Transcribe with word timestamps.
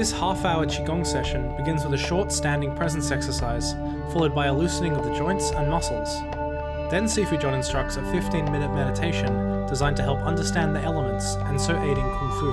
This 0.00 0.12
half 0.12 0.46
hour 0.46 0.64
Qigong 0.64 1.06
session 1.06 1.54
begins 1.58 1.84
with 1.84 1.92
a 1.92 1.98
short 1.98 2.32
standing 2.32 2.74
presence 2.74 3.10
exercise, 3.10 3.74
followed 4.14 4.34
by 4.34 4.46
a 4.46 4.54
loosening 4.54 4.94
of 4.94 5.04
the 5.04 5.14
joints 5.14 5.50
and 5.50 5.68
muscles. 5.68 6.22
Then 6.90 7.04
Sifu 7.04 7.38
John 7.38 7.52
instructs 7.52 7.96
a 7.96 8.02
15 8.10 8.46
minute 8.46 8.72
meditation 8.72 9.66
designed 9.66 9.98
to 9.98 10.02
help 10.02 10.20
understand 10.20 10.74
the 10.74 10.80
elements 10.80 11.34
and 11.34 11.60
so 11.60 11.78
aiding 11.82 11.96
Kung 11.96 12.30
Fu. 12.40 12.50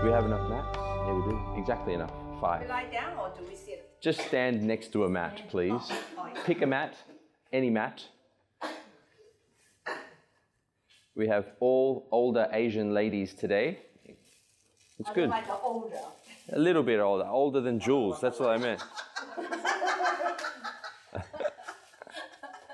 Do 0.00 0.06
we 0.06 0.10
have 0.10 0.24
enough 0.24 0.48
mats? 0.48 0.74
Yeah, 0.74 1.12
we 1.12 1.32
do. 1.32 1.38
Exactly 1.58 1.92
enough. 1.92 2.12
Five. 2.40 2.66
lie 2.66 2.86
down 2.90 3.18
or 3.18 3.30
do 3.38 3.44
we 3.46 3.56
sit? 3.56 4.00
Just 4.00 4.22
stand 4.22 4.62
next 4.62 4.90
to 4.94 5.04
a 5.04 5.08
mat, 5.10 5.50
please. 5.50 5.82
Pick 6.46 6.62
a 6.62 6.66
mat, 6.66 6.96
any 7.52 7.68
mat. 7.68 8.02
We 11.14 11.28
have 11.28 11.48
all 11.60 12.08
older 12.10 12.48
Asian 12.54 12.94
ladies 12.94 13.34
today. 13.34 13.80
It's 14.98 15.10
good. 15.10 15.30
Like 15.30 15.44
older. 15.62 15.96
A 16.52 16.58
little 16.58 16.82
bit 16.82 17.00
older, 17.00 17.24
older 17.26 17.60
than 17.60 17.80
Jules. 17.80 18.20
That's 18.20 18.38
what 18.38 18.50
I 18.50 18.58
meant. 18.58 18.82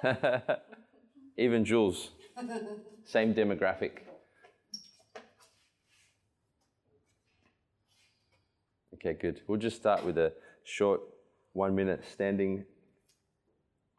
Even 1.36 1.64
Jules, 1.64 2.10
same 3.04 3.34
demographic. 3.34 4.00
Okay, 8.94 9.14
good. 9.14 9.40
We'll 9.46 9.58
just 9.58 9.76
start 9.76 10.04
with 10.04 10.18
a 10.18 10.32
short 10.64 11.00
one 11.52 11.74
minute 11.74 12.04
standing 12.10 12.64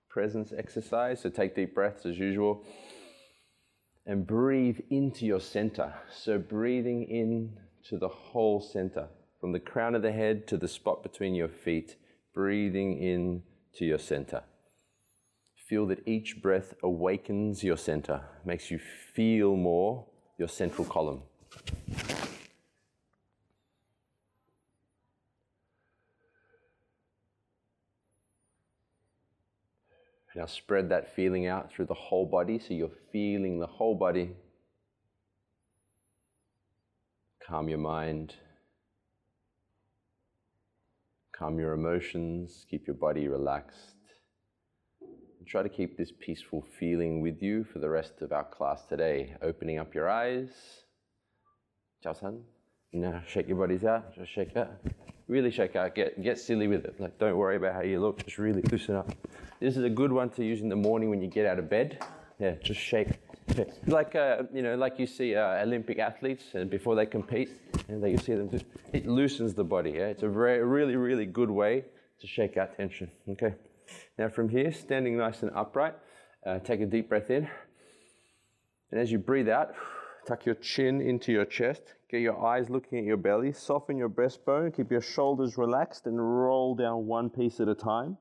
presence 0.09 0.53
exercise. 0.55 1.21
So 1.21 1.29
take 1.29 1.55
deep 1.55 1.73
breaths 1.73 2.05
as 2.05 2.19
usual 2.19 2.63
and 4.05 4.27
breathe 4.27 4.79
into 4.89 5.25
your 5.25 5.39
center. 5.39 5.93
So 6.15 6.37
breathing 6.37 7.03
in 7.03 7.57
to 7.89 7.97
the 7.97 8.07
whole 8.07 8.61
center, 8.61 9.07
from 9.39 9.51
the 9.51 9.59
crown 9.59 9.95
of 9.95 10.01
the 10.01 10.11
head 10.11 10.47
to 10.47 10.57
the 10.57 10.67
spot 10.67 11.03
between 11.03 11.35
your 11.35 11.47
feet, 11.47 11.95
breathing 12.33 13.01
in 13.01 13.43
to 13.75 13.85
your 13.85 13.99
center. 13.99 14.43
Feel 15.55 15.85
that 15.87 16.07
each 16.07 16.41
breath 16.41 16.73
awakens 16.83 17.63
your 17.63 17.77
center, 17.77 18.21
makes 18.45 18.69
you 18.69 18.79
feel 18.79 19.55
more 19.55 20.05
your 20.37 20.49
central 20.49 20.85
column. 20.85 21.21
Now 30.35 30.45
spread 30.45 30.89
that 30.89 31.13
feeling 31.15 31.47
out 31.47 31.71
through 31.71 31.85
the 31.85 31.93
whole 31.93 32.25
body 32.25 32.57
so 32.57 32.73
you're 32.73 32.89
feeling 33.11 33.59
the 33.59 33.67
whole 33.67 33.95
body. 33.95 34.31
Calm 37.51 37.67
your 37.67 37.79
mind. 37.79 38.33
Calm 41.35 41.59
your 41.59 41.73
emotions. 41.73 42.65
Keep 42.71 42.87
your 42.87 42.95
body 42.95 43.27
relaxed. 43.27 43.97
And 45.01 45.45
try 45.45 45.61
to 45.61 45.67
keep 45.67 45.97
this 45.97 46.13
peaceful 46.17 46.65
feeling 46.79 47.19
with 47.19 47.41
you 47.43 47.65
for 47.65 47.79
the 47.79 47.89
rest 47.89 48.21
of 48.21 48.31
our 48.31 48.45
class 48.45 48.85
today. 48.85 49.35
Opening 49.41 49.79
up 49.79 49.93
your 49.93 50.09
eyes. 50.09 50.47
Jiao 52.05 52.17
San. 52.17 52.41
Now 52.93 53.21
shake 53.27 53.49
your 53.49 53.57
bodies 53.57 53.83
out. 53.83 54.15
Just 54.15 54.31
shake 54.31 54.55
out. 54.55 54.71
Really 55.27 55.51
shake 55.51 55.75
out. 55.75 55.93
Get, 55.93 56.23
get 56.23 56.39
silly 56.39 56.69
with 56.69 56.85
it. 56.85 57.01
Like, 57.01 57.19
don't 57.19 57.35
worry 57.35 57.57
about 57.57 57.73
how 57.73 57.81
you 57.81 57.99
look. 57.99 58.23
Just 58.23 58.37
really 58.37 58.61
loosen 58.71 58.95
up. 58.95 59.11
This 59.59 59.75
is 59.75 59.83
a 59.83 59.89
good 59.89 60.13
one 60.13 60.29
to 60.29 60.45
use 60.45 60.61
in 60.61 60.69
the 60.69 60.77
morning 60.77 61.09
when 61.09 61.21
you 61.21 61.27
get 61.27 61.45
out 61.45 61.59
of 61.59 61.69
bed. 61.69 62.01
Yeah, 62.39 62.55
just 62.63 62.79
shake. 62.79 63.09
Like 63.87 64.15
uh, 64.15 64.43
you 64.53 64.61
know, 64.61 64.75
like 64.75 64.99
you 64.99 65.07
see 65.07 65.35
uh, 65.35 65.63
Olympic 65.63 65.99
athletes, 65.99 66.43
and 66.53 66.69
before 66.69 66.95
they 66.95 67.05
compete, 67.05 67.49
and 67.87 68.03
they, 68.03 68.11
you 68.11 68.17
see 68.17 68.35
them 68.35 68.49
just 68.49 68.65
it 68.93 69.07
loosens 69.07 69.53
the 69.53 69.63
body. 69.63 69.91
Yeah, 69.91 70.07
it's 70.07 70.23
a 70.23 70.29
very, 70.29 70.63
really, 70.63 70.95
really 70.95 71.25
good 71.25 71.49
way 71.49 71.85
to 72.19 72.27
shake 72.27 72.57
out 72.57 72.75
tension. 72.75 73.09
Okay. 73.29 73.53
Now 74.17 74.29
from 74.29 74.49
here, 74.49 74.71
standing 74.71 75.17
nice 75.17 75.43
and 75.43 75.51
upright, 75.55 75.95
uh, 76.45 76.59
take 76.59 76.81
a 76.81 76.85
deep 76.85 77.09
breath 77.09 77.29
in, 77.29 77.47
and 78.91 78.99
as 78.99 79.11
you 79.11 79.17
breathe 79.17 79.49
out, 79.49 79.73
tuck 80.27 80.45
your 80.45 80.55
chin 80.55 81.01
into 81.01 81.31
your 81.31 81.45
chest. 81.45 81.81
Get 82.09 82.21
your 82.21 82.45
eyes 82.45 82.69
looking 82.69 82.99
at 82.99 83.05
your 83.05 83.17
belly. 83.17 83.53
Soften 83.53 83.97
your 83.97 84.09
breastbone. 84.09 84.75
Keep 84.75 84.91
your 84.91 85.01
shoulders 85.01 85.57
relaxed 85.57 86.07
and 86.07 86.17
roll 86.19 86.75
down 86.75 87.07
one 87.07 87.29
piece 87.29 87.59
at 87.59 87.69
a 87.69 87.75
time 87.75 88.17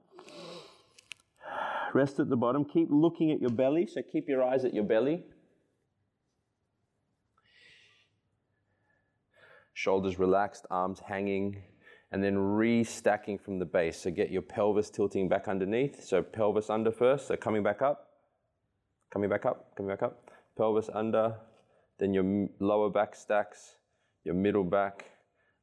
rest 1.95 2.21
at 2.21 2.29
the 2.29 2.37
bottom. 2.37 2.65
Keep 2.65 2.89
looking 2.91 3.31
at 3.31 3.41
your 3.41 3.51
belly, 3.51 3.87
so 3.87 4.03
keep 4.03 4.29
your 4.29 4.43
eyes 4.43 4.65
at 4.65 4.75
your 4.75 4.85
belly. 4.85 5.25
Shoulders 9.75 10.19
relaxed, 10.19 10.67
arms 10.71 11.01
hanging, 11.07 11.63
and 12.13 12.23
then 12.23 12.37
re-stacking 12.37 13.39
from 13.39 13.59
the 13.59 13.65
base. 13.65 14.03
So 14.03 14.11
get 14.11 14.31
your 14.31 14.43
pelvis 14.43 14.91
tilting 14.91 15.29
back 15.29 15.49
underneath. 15.49 16.05
So 16.05 16.23
pelvis 16.23 16.69
under 16.69 16.91
first, 16.91 17.29
so 17.29 17.37
coming 17.37 17.63
back 17.63 17.81
up, 17.81 18.11
coming 19.13 19.31
back 19.31 19.47
up, 19.47 19.75
coming 19.77 19.91
back 19.91 20.03
up. 20.03 20.31
Pelvis 20.57 20.91
under, 20.93 21.37
then 21.99 22.13
your 22.13 22.49
lower 22.59 22.91
back 22.91 23.15
stacks, 23.15 23.77
your 24.25 24.35
middle 24.35 24.65
back, 24.65 25.07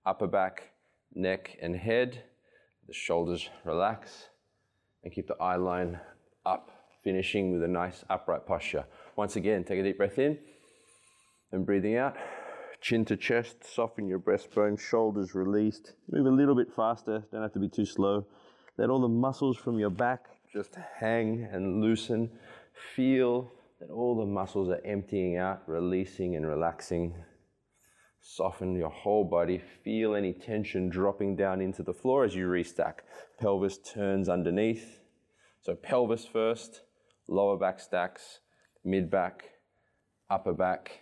upper 0.05 0.27
back, 0.27 0.71
neck 1.13 1.57
and 1.61 1.75
head. 1.75 2.23
The 2.87 2.93
shoulders 2.93 3.49
relax 3.65 4.29
and 5.03 5.13
keep 5.13 5.27
the 5.27 5.35
eye 5.41 5.57
line 5.57 5.99
up, 6.47 6.71
finishing 7.03 7.51
with 7.51 7.63
a 7.63 7.67
nice 7.67 8.03
upright 8.09 8.45
posture. 8.45 8.85
Once 9.15 9.35
again, 9.35 9.63
take 9.63 9.79
a 9.79 9.83
deep 9.83 9.97
breath 9.97 10.17
in 10.17 10.37
and 11.51 11.65
breathing 11.65 11.97
out. 11.97 12.15
Chin 12.79 13.03
to 13.05 13.17
chest, 13.17 13.65
soften 13.65 14.07
your 14.07 14.19
breastbone, 14.19 14.79
shoulders 14.79 15.35
released. 15.35 15.93
Move 16.09 16.25
a 16.25 16.29
little 16.29 16.55
bit 16.55 16.71
faster, 16.73 17.23
don't 17.31 17.41
have 17.41 17.53
to 17.53 17.59
be 17.59 17.69
too 17.69 17.85
slow. 17.85 18.25
Let 18.77 18.89
all 18.89 19.01
the 19.01 19.07
muscles 19.07 19.57
from 19.57 19.79
your 19.79 19.89
back 19.89 20.25
just 20.53 20.75
hang 20.99 21.47
and 21.51 21.81
loosen. 21.81 22.29
Feel 22.95 23.51
that 23.79 23.89
all 23.89 24.15
the 24.15 24.25
muscles 24.25 24.69
are 24.69 24.81
emptying 24.85 25.37
out, 25.37 25.63
releasing 25.67 26.35
and 26.35 26.47
relaxing. 26.47 27.15
Soften 28.21 28.75
your 28.75 28.89
whole 28.89 29.23
body. 29.23 29.61
Feel 29.83 30.15
any 30.15 30.33
tension 30.33 30.89
dropping 30.89 31.35
down 31.35 31.61
into 31.61 31.81
the 31.81 31.93
floor 31.93 32.23
as 32.23 32.35
you 32.35 32.47
restack. 32.47 32.99
Pelvis 33.39 33.79
turns 33.79 34.29
underneath. 34.29 34.99
So 35.67 35.75
pelvis 35.75 36.25
first, 36.25 36.83
lower 37.27 37.57
back 37.57 37.81
stacks, 37.81 38.39
mid 38.85 39.11
back, 39.11 39.43
upper 40.29 40.53
back, 40.53 41.01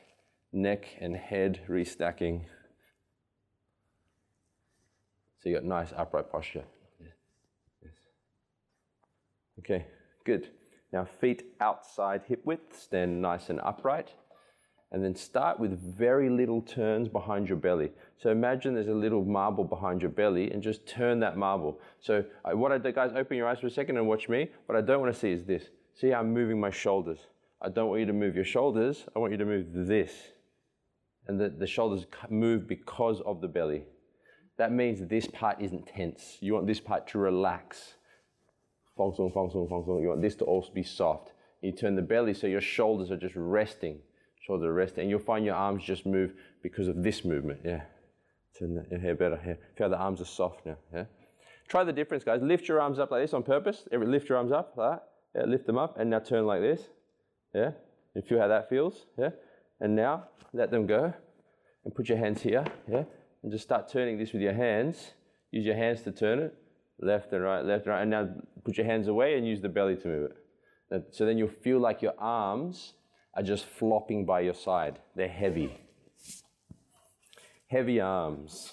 neck 0.52 0.88
and 1.00 1.16
head 1.16 1.62
restacking. 1.70 2.46
So 5.38 5.50
you 5.50 5.54
got 5.54 5.66
nice 5.66 5.94
upright 5.96 6.32
posture. 6.32 6.64
Yes. 7.00 7.92
Okay, 9.60 9.86
good. 10.26 10.50
Now 10.92 11.08
feet 11.22 11.44
outside 11.62 12.24
hip 12.28 12.42
width, 12.44 12.76
stand 12.76 13.22
nice 13.22 13.52
and 13.52 13.62
upright. 13.62 14.16
And 14.96 15.04
then 15.04 15.14
start 15.14 15.60
with 15.60 15.78
very 15.98 16.30
little 16.30 16.62
turns 16.62 17.10
behind 17.10 17.50
your 17.50 17.58
belly. 17.58 17.92
So 18.16 18.30
imagine 18.30 18.74
there's 18.74 18.88
a 18.88 18.94
little 18.94 19.26
marble 19.26 19.66
behind 19.66 20.02
your 20.02 20.10
belly 20.10 20.52
and 20.52 20.64
just 20.64 20.88
turn 20.88 21.20
that 21.20 21.36
marble. 21.36 21.82
So 22.00 22.24
what 22.54 22.72
I 22.72 22.78
do, 22.78 22.94
guys, 22.94 23.12
open 23.14 23.36
your 23.36 23.46
eyes 23.46 23.60
for 23.60 23.68
a 23.68 23.70
second 23.70 23.98
and 23.98 24.08
watch 24.08 24.30
me. 24.30 24.48
What 24.68 24.78
I 24.78 24.80
don't 24.80 25.02
want 25.02 25.14
to 25.14 25.20
see 25.20 25.34
is 25.34 25.44
this. 25.44 25.66
See 25.96 26.12
how 26.12 26.22
I'm 26.22 26.34
moving 26.34 26.62
my 26.62 26.70
shoulders. 26.70 27.20
I 27.62 27.68
don't 27.68 27.90
want 27.90 28.00
you 28.00 28.06
to 28.06 28.14
move 28.14 28.38
your 28.38 28.46
shoulders. 28.46 29.04
I 29.14 29.20
want 29.20 29.34
you 29.34 29.38
to 29.38 29.44
move 29.44 29.66
this. 29.74 30.14
And 31.28 31.42
the, 31.42 31.50
the 31.50 31.68
shoulders 31.68 32.06
move 32.30 32.66
because 32.66 33.20
of 33.26 33.42
the 33.42 33.50
belly. 33.50 33.84
That 34.58 34.72
means 34.72 35.06
this 35.10 35.28
part 35.28 35.60
isn't 35.60 35.88
tense. 35.88 36.38
You 36.40 36.54
want 36.54 36.68
this 36.68 36.80
part 36.80 37.06
to 37.10 37.18
relax. 37.18 37.96
Fong 38.96 39.14
song, 39.14 39.30
fong 39.34 39.52
song, 39.52 39.68
fong 39.68 39.84
song. 39.86 40.02
You 40.02 40.08
want 40.08 40.22
this 40.22 40.36
to 40.36 40.46
also 40.46 40.72
be 40.72 40.84
soft. 40.84 41.34
You 41.62 41.74
turn 41.74 41.98
the 41.98 42.02
belly 42.02 42.34
so 42.34 42.48
your 42.48 42.62
shoulders 42.62 43.12
are 43.12 43.18
just 43.18 43.36
resting. 43.36 44.00
Shoulder 44.46 44.74
resting. 44.74 45.02
And 45.04 45.10
you'll 45.10 45.20
find 45.20 45.46
your 45.46 45.56
arms 45.56 45.84
just 45.84 46.06
move 46.06 46.34
because 46.62 46.88
of 46.88 47.04
this 47.04 47.26
movement. 47.26 47.62
Yeah. 47.64 47.82
Turn 48.58 48.86
the 48.90 49.00
hair 49.00 49.16
better 49.16 49.38
here. 49.44 49.58
Feel 49.78 49.90
the 49.90 49.98
arms 49.98 50.22
are 50.22 50.26
soft 50.26 50.66
now. 50.66 50.78
Yeah. 50.94 51.06
Try 51.68 51.84
the 51.84 51.94
difference, 51.94 52.24
guys. 52.24 52.42
Lift 52.42 52.68
your 52.68 52.80
arms 52.80 53.00
up 53.00 53.12
like 53.12 53.24
this 53.24 53.34
on 53.34 53.44
purpose. 53.44 53.88
Every, 53.92 54.06
lift 54.08 54.30
your 54.30 54.38
arms 54.38 54.52
up 54.52 54.74
like 54.78 55.00
that. 55.00 55.08
Yeah, 55.36 55.46
lift 55.48 55.66
them 55.66 55.78
up 55.78 56.00
and 56.00 56.10
now 56.10 56.20
turn 56.20 56.46
like 56.46 56.62
this. 56.62 56.82
Yeah. 57.54 57.72
And 58.14 58.24
feel 58.26 58.40
how 58.40 58.48
that 58.48 58.70
feels. 58.70 59.06
Yeah. 59.18 59.32
And 59.82 59.96
now 59.96 60.26
let 60.54 60.72
them 60.72 60.86
go. 60.86 61.14
And 61.84 61.94
put 61.94 62.08
your 62.08 62.18
hands 62.18 62.42
here. 62.42 62.64
Yeah. 62.88 63.04
And 63.44 63.52
just 63.52 63.64
start 63.64 63.90
turning 63.90 64.18
this 64.18 64.32
with 64.32 64.42
your 64.42 64.54
hands. 64.54 65.14
Use 65.52 65.66
your 65.66 65.76
hands 65.76 66.02
to 66.04 66.12
turn 66.12 66.40
it. 66.40 66.54
Left 67.00 67.34
and 67.34 67.44
right, 67.44 67.66
left 67.66 67.86
and 67.86 67.94
right. 67.94 68.02
And 68.02 68.12
now 68.12 68.30
put 68.64 68.78
your 68.78 68.86
hands 68.86 69.08
away 69.08 69.38
and 69.38 69.46
use 69.46 69.60
the 69.60 69.70
belly 69.70 69.96
to 69.98 70.08
move 70.08 70.32
it. 70.32 71.06
So 71.12 71.26
then 71.26 71.38
you'll 71.38 71.50
feel 71.50 71.80
like 71.80 72.02
your 72.02 72.14
arms 72.18 72.94
are 73.36 73.44
just 73.44 73.66
flopping 73.66 74.26
by 74.26 74.42
your 74.42 74.54
side. 74.54 75.00
They're 75.16 75.28
heavy. 75.28 75.78
Heavy 77.68 78.00
arms. 78.00 78.72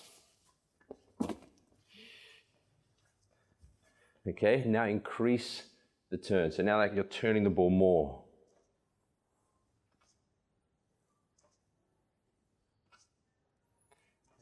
Okay, 4.29 4.63
now 4.67 4.85
increase 4.85 5.65
the 6.11 6.17
turn. 6.17 6.53
So 6.53 6.63
now 6.63 6.83
you're 6.85 7.05
turning 7.05 7.43
the 7.43 7.51
ball 7.51 7.71
more. 7.71 8.23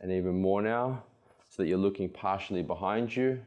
and 0.00 0.10
even 0.10 0.40
more 0.40 0.62
now, 0.62 1.04
so 1.50 1.62
that 1.62 1.68
you're 1.68 1.78
looking 1.78 2.08
partially 2.08 2.62
behind 2.62 3.14
you. 3.14 3.40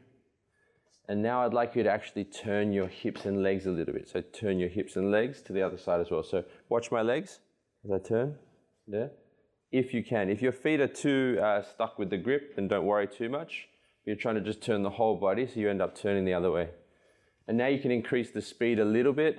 And 1.08 1.22
now 1.22 1.44
I'd 1.44 1.52
like 1.52 1.76
you 1.76 1.82
to 1.82 1.90
actually 1.90 2.24
turn 2.24 2.72
your 2.72 2.88
hips 2.88 3.26
and 3.26 3.42
legs 3.42 3.66
a 3.66 3.70
little 3.70 3.92
bit. 3.92 4.08
So 4.08 4.20
turn 4.20 4.58
your 4.58 4.70
hips 4.70 4.96
and 4.96 5.10
legs 5.10 5.42
to 5.42 5.52
the 5.52 5.62
other 5.62 5.76
side 5.76 6.00
as 6.00 6.10
well. 6.10 6.22
So 6.22 6.44
watch 6.68 6.90
my 6.90 7.02
legs 7.02 7.40
as 7.84 7.90
I 7.90 7.98
turn. 7.98 8.36
There. 8.86 9.10
If 9.70 9.92
you 9.92 10.04
can. 10.04 10.30
If 10.30 10.40
your 10.40 10.52
feet 10.52 10.80
are 10.80 10.88
too 10.88 11.38
uh, 11.42 11.62
stuck 11.62 11.98
with 11.98 12.10
the 12.10 12.16
grip, 12.16 12.56
then 12.56 12.68
don't 12.68 12.86
worry 12.86 13.06
too 13.06 13.28
much. 13.28 13.68
You're 14.06 14.16
trying 14.16 14.34
to 14.36 14.40
just 14.40 14.62
turn 14.62 14.82
the 14.82 14.90
whole 14.90 15.16
body, 15.16 15.46
so 15.46 15.58
you 15.58 15.70
end 15.70 15.80
up 15.80 15.96
turning 15.96 16.24
the 16.24 16.34
other 16.34 16.50
way. 16.50 16.68
And 17.48 17.56
now 17.56 17.68
you 17.68 17.78
can 17.78 17.90
increase 17.90 18.30
the 18.30 18.42
speed 18.42 18.78
a 18.78 18.84
little 18.84 19.12
bit, 19.12 19.38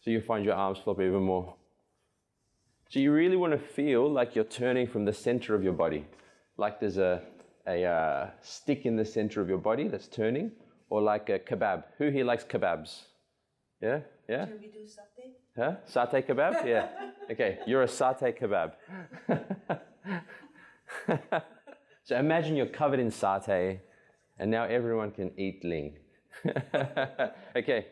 so 0.00 0.10
you'll 0.10 0.22
find 0.22 0.44
your 0.44 0.54
arms 0.54 0.78
flop 0.78 1.00
even 1.00 1.22
more. 1.22 1.56
So 2.90 3.00
you 3.00 3.12
really 3.12 3.36
want 3.36 3.52
to 3.54 3.58
feel 3.58 4.10
like 4.10 4.34
you're 4.34 4.44
turning 4.44 4.86
from 4.86 5.06
the 5.06 5.12
center 5.14 5.54
of 5.54 5.62
your 5.62 5.72
body, 5.72 6.06
like 6.58 6.78
there's 6.78 6.98
a, 6.98 7.22
a 7.66 7.84
uh, 7.84 8.30
stick 8.40 8.86
in 8.86 8.96
the 8.96 9.04
center 9.04 9.40
of 9.40 9.48
your 9.48 9.58
body 9.58 9.88
that's 9.88 10.08
turning, 10.08 10.52
or 10.90 11.00
like 11.00 11.28
a 11.28 11.38
kebab. 11.38 11.84
Who 11.98 12.10
here 12.10 12.24
likes 12.24 12.44
kebabs? 12.44 13.02
Yeah? 13.80 14.00
Yeah? 14.28 14.46
Can 14.46 14.60
we 14.60 14.68
do 14.68 14.80
satay? 14.80 15.32
Huh? 15.56 15.76
Satay 15.90 16.26
kebab? 16.26 16.66
Yeah. 16.66 16.88
Okay, 17.30 17.60
you're 17.68 17.84
a 17.84 17.86
satay 17.86 18.36
kebab. 18.36 18.72
so 22.04 22.18
imagine 22.18 22.56
you're 22.56 22.66
covered 22.66 22.98
in 22.98 23.10
satay, 23.10 23.78
and 24.38 24.50
now 24.50 24.64
everyone 24.64 25.12
can 25.12 25.30
eat 25.38 25.64
ling. 25.64 25.98
okay, 27.56 27.86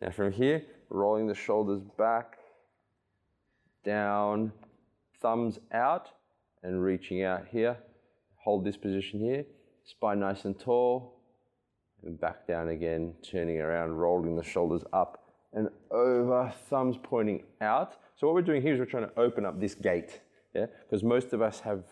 now 0.00 0.10
from 0.10 0.30
here, 0.30 0.62
rolling 0.90 1.26
the 1.26 1.34
shoulders 1.34 1.80
back, 1.96 2.36
down, 3.82 4.52
thumbs 5.20 5.58
out, 5.72 6.10
and 6.62 6.84
reaching 6.84 7.22
out 7.22 7.46
here. 7.50 7.78
Hold 8.44 8.64
this 8.64 8.76
position 8.76 9.20
here, 9.20 9.44
spine 9.84 10.20
nice 10.20 10.44
and 10.44 10.58
tall, 10.58 11.20
and 12.02 12.18
back 12.20 12.46
down 12.46 12.68
again, 12.68 13.14
turning 13.22 13.60
around, 13.60 13.92
rolling 13.92 14.36
the 14.36 14.42
shoulders 14.42 14.82
up 14.92 15.24
and 15.52 15.68
over, 15.90 16.52
thumbs 16.68 16.96
pointing 17.02 17.42
out. 17.60 17.96
So 18.16 18.26
what 18.26 18.34
we're 18.34 18.42
doing 18.42 18.62
here 18.62 18.74
is 18.74 18.78
we're 18.78 18.86
trying 18.86 19.08
to 19.08 19.18
open 19.18 19.44
up 19.44 19.60
this 19.60 19.74
gate, 19.74 20.20
yeah? 20.54 20.66
Because 20.82 21.02
most 21.02 21.32
of 21.32 21.42
us 21.42 21.60
have 21.60 21.84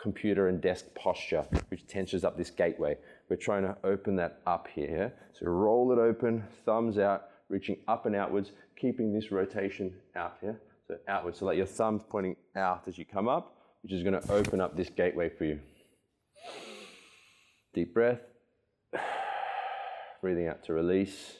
computer 0.00 0.48
and 0.48 0.60
desk 0.60 0.86
posture, 0.94 1.44
which 1.68 1.86
tensions 1.86 2.24
up 2.24 2.36
this 2.36 2.50
gateway. 2.50 2.96
We're 3.28 3.36
trying 3.36 3.64
to 3.64 3.76
open 3.84 4.14
that 4.16 4.40
up 4.46 4.68
here. 4.72 5.12
So 5.32 5.46
roll 5.46 5.92
it 5.92 5.98
open, 5.98 6.44
thumbs 6.64 6.98
out, 6.98 7.24
reaching 7.48 7.78
up 7.88 8.06
and 8.06 8.14
outwards, 8.14 8.52
keeping 8.76 9.12
this 9.12 9.32
rotation 9.32 9.92
out 10.14 10.36
here. 10.40 10.60
So 10.86 10.94
outwards, 11.08 11.38
so 11.38 11.46
like 11.46 11.56
your 11.56 11.66
thumbs 11.66 12.02
pointing 12.08 12.36
out 12.56 12.84
as 12.86 12.96
you 12.96 13.04
come 13.04 13.28
up, 13.28 13.56
which 13.82 13.92
is 13.92 14.02
going 14.02 14.20
to 14.20 14.32
open 14.32 14.60
up 14.60 14.76
this 14.76 14.88
gateway 14.88 15.28
for 15.28 15.44
you. 15.44 15.58
Deep 17.78 17.94
breath. 17.94 18.22
Breathing 20.20 20.48
out 20.48 20.64
to 20.64 20.72
release. 20.72 21.34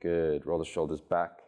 Good. 0.00 0.46
Roll 0.46 0.58
the 0.58 0.64
shoulders 0.64 1.02
back. 1.02 1.40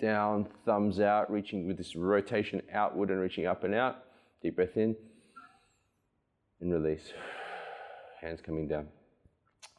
Down, 0.00 0.48
thumbs 0.64 0.98
out, 0.98 1.30
reaching 1.30 1.68
with 1.68 1.76
this 1.76 1.94
rotation 1.94 2.60
outward 2.72 3.10
and 3.10 3.20
reaching 3.20 3.46
up 3.46 3.62
and 3.62 3.72
out. 3.72 4.02
Deep 4.42 4.56
breath 4.56 4.76
in 4.76 4.96
and 6.60 6.72
release. 6.72 7.12
Hands 8.20 8.40
coming 8.40 8.66
down. 8.66 8.88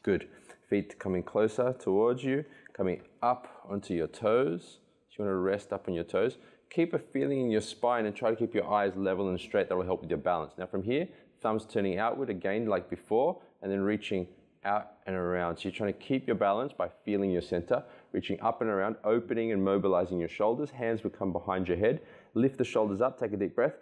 Good. 0.01 0.29
Feet 0.69 0.97
coming 0.97 1.23
closer 1.23 1.75
towards 1.77 2.23
you, 2.23 2.45
coming 2.71 3.01
up 3.21 3.65
onto 3.69 3.93
your 3.93 4.07
toes. 4.07 4.77
So 5.09 5.23
you 5.23 5.25
want 5.25 5.35
to 5.35 5.39
rest 5.39 5.73
up 5.73 5.89
on 5.89 5.93
your 5.93 6.05
toes. 6.05 6.37
Keep 6.69 6.93
a 6.93 6.99
feeling 6.99 7.41
in 7.41 7.51
your 7.51 7.59
spine 7.59 8.05
and 8.05 8.15
try 8.15 8.29
to 8.29 8.35
keep 8.37 8.55
your 8.55 8.71
eyes 8.71 8.93
level 8.95 9.27
and 9.27 9.37
straight. 9.37 9.67
That 9.67 9.75
will 9.75 9.83
help 9.83 9.99
with 9.99 10.09
your 10.09 10.19
balance. 10.19 10.53
Now, 10.57 10.67
from 10.67 10.83
here, 10.83 11.09
thumbs 11.43 11.65
turning 11.69 11.99
outward 11.99 12.29
again, 12.29 12.65
like 12.65 12.89
before, 12.89 13.39
and 13.61 13.71
then 13.71 13.81
reaching 13.81 14.27
out 14.65 14.93
and 15.05 15.15
around. 15.15 15.57
So 15.57 15.63
you're 15.63 15.73
trying 15.73 15.93
to 15.93 15.99
keep 15.99 16.25
your 16.25 16.35
balance 16.35 16.73
by 16.73 16.89
feeling 17.03 17.31
your 17.31 17.41
center, 17.41 17.83
reaching 18.11 18.39
up 18.41 18.61
and 18.61 18.69
around, 18.69 18.95
opening 19.03 19.51
and 19.51 19.63
mobilizing 19.63 20.19
your 20.19 20.29
shoulders. 20.29 20.71
Hands 20.71 21.03
will 21.03 21.11
come 21.11 21.31
behind 21.31 21.67
your 21.67 21.77
head. 21.77 22.01
Lift 22.33 22.57
the 22.57 22.63
shoulders 22.63 23.01
up, 23.01 23.19
take 23.19 23.33
a 23.33 23.37
deep 23.37 23.55
breath, 23.55 23.75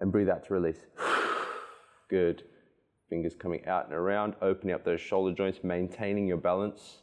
and 0.00 0.10
breathe 0.10 0.28
out 0.28 0.44
to 0.46 0.54
release. 0.54 0.80
Good. 2.08 2.44
Fingers 3.10 3.34
coming 3.38 3.66
out 3.66 3.84
and 3.84 3.94
around, 3.94 4.34
opening 4.40 4.74
up 4.74 4.84
those 4.84 5.00
shoulder 5.00 5.34
joints, 5.34 5.58
maintaining 5.62 6.26
your 6.26 6.38
balance. 6.38 6.98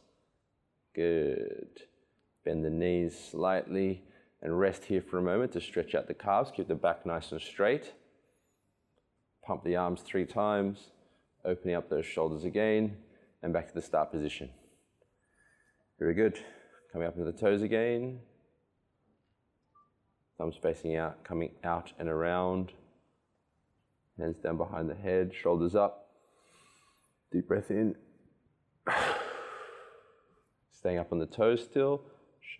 Good. 0.94 1.82
Bend 2.44 2.64
the 2.64 2.70
knees 2.70 3.16
slightly 3.30 4.02
and 4.42 4.58
rest 4.58 4.84
here 4.84 5.00
for 5.00 5.18
a 5.18 5.22
moment 5.22 5.52
to 5.52 5.60
stretch 5.60 5.94
out 5.94 6.08
the 6.08 6.14
calves. 6.14 6.50
Keep 6.54 6.66
the 6.66 6.74
back 6.74 7.06
nice 7.06 7.30
and 7.30 7.40
straight. 7.40 7.92
Pump 9.44 9.64
the 9.64 9.76
arms 9.76 10.02
three 10.02 10.24
times 10.24 10.90
opening 11.44 11.74
up 11.74 11.88
those 11.88 12.06
shoulders 12.06 12.44
again, 12.44 12.96
and 13.42 13.52
back 13.52 13.68
to 13.68 13.74
the 13.74 13.82
start 13.82 14.10
position. 14.10 14.50
Very 15.98 16.14
good. 16.14 16.38
Coming 16.92 17.08
up 17.08 17.16
into 17.16 17.30
the 17.30 17.38
toes 17.38 17.62
again. 17.62 18.20
Thumbs 20.38 20.56
facing 20.60 20.96
out, 20.96 21.24
coming 21.24 21.52
out 21.64 21.92
and 21.98 22.08
around. 22.08 22.72
Hands 24.18 24.36
down 24.38 24.56
behind 24.56 24.90
the 24.90 24.94
head, 24.94 25.32
shoulders 25.34 25.74
up. 25.74 26.10
Deep 27.32 27.48
breath 27.48 27.70
in. 27.70 27.94
Staying 30.70 30.98
up 30.98 31.12
on 31.12 31.18
the 31.18 31.26
toes 31.26 31.64
still. 31.64 32.02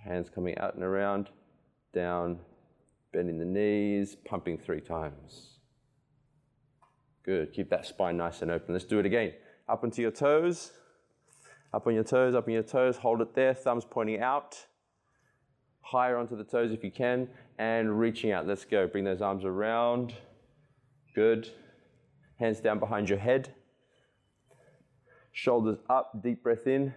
Hands 0.05 0.29
coming 0.35 0.57
out 0.59 0.75
and 0.75 0.83
around. 0.83 1.29
Down, 1.95 2.39
bending 3.13 3.39
the 3.39 3.45
knees, 3.45 4.17
pumping 4.25 4.59
three 4.59 4.81
times. 4.81 5.52
Good. 7.25 7.53
Keep 7.53 7.71
that 7.71 7.87
spine 7.87 8.17
nice 8.17 8.43
and 8.43 8.51
open. 8.51 8.75
Let's 8.75 8.85
do 8.85 8.99
it 8.99 9.07
again. 9.07 9.33
Up 9.69 9.85
onto 9.85 10.03
your 10.03 10.11
toes. 10.11 10.73
Up 11.73 11.87
on 11.87 11.95
your 11.95 12.05
toes, 12.05 12.35
up 12.35 12.47
on 12.47 12.53
your 12.53 12.63
toes. 12.63 12.97
Hold 12.99 13.21
it 13.21 13.35
there. 13.35 13.55
Thumbs 13.55 13.85
pointing 13.89 14.21
out. 14.21 14.67
Higher 15.81 16.17
onto 16.17 16.37
the 16.37 16.45
toes 16.45 16.73
if 16.73 16.85
you 16.85 16.91
can. 16.91 17.29
And 17.59 17.99
reaching 17.99 18.33
out. 18.33 18.47
Let's 18.47 18.65
go. 18.65 18.87
Bring 18.87 19.05
those 19.05 19.23
arms 19.23 19.45
around. 19.45 20.15
Good. 21.15 21.49
Hands 22.39 22.59
down 22.61 22.79
behind 22.79 23.09
your 23.09 23.19
head. 23.19 23.55
Shoulders 25.33 25.79
up. 25.89 26.23
Deep 26.23 26.43
breath 26.43 26.67
in. 26.67 26.93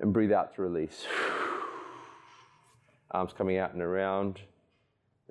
And 0.00 0.12
breathe 0.12 0.32
out 0.32 0.54
to 0.56 0.62
release. 0.62 1.06
Arms 3.12 3.32
coming 3.32 3.58
out 3.58 3.72
and 3.72 3.82
around 3.82 4.40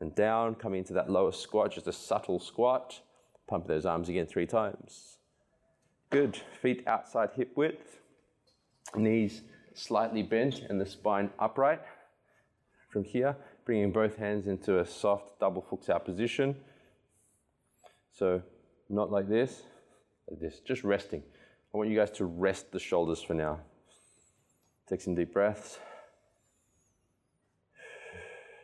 and 0.01 0.13
down, 0.15 0.55
coming 0.55 0.79
into 0.79 0.93
that 0.93 1.09
lower 1.09 1.31
squat, 1.31 1.71
just 1.71 1.87
a 1.87 1.93
subtle 1.93 2.39
squat. 2.39 2.99
Pump 3.51 3.67
those 3.67 3.85
arms 3.85 4.07
again 4.07 4.27
three 4.27 4.45
times. 4.45 5.17
Good. 6.09 6.39
Feet 6.61 6.87
outside 6.87 7.31
hip 7.35 7.51
width. 7.57 7.99
Knees 8.95 9.41
slightly 9.73 10.23
bent 10.23 10.61
and 10.69 10.79
the 10.79 10.85
spine 10.85 11.29
upright. 11.37 11.81
From 12.93 13.03
here, 13.03 13.35
bringing 13.65 13.91
both 13.91 14.15
hands 14.15 14.47
into 14.47 14.79
a 14.79 14.85
soft 14.85 15.37
double 15.41 15.61
fuchs 15.61 15.89
out 15.89 16.05
position. 16.05 16.55
So, 18.13 18.41
not 18.87 19.11
like 19.11 19.27
this, 19.27 19.63
like 20.29 20.39
this, 20.39 20.61
just 20.61 20.85
resting. 20.85 21.21
I 21.73 21.77
want 21.77 21.89
you 21.89 21.97
guys 21.97 22.11
to 22.11 22.25
rest 22.25 22.71
the 22.71 22.79
shoulders 22.79 23.21
for 23.21 23.33
now. 23.33 23.59
Take 24.87 25.01
some 25.01 25.13
deep 25.13 25.33
breaths. 25.33 25.77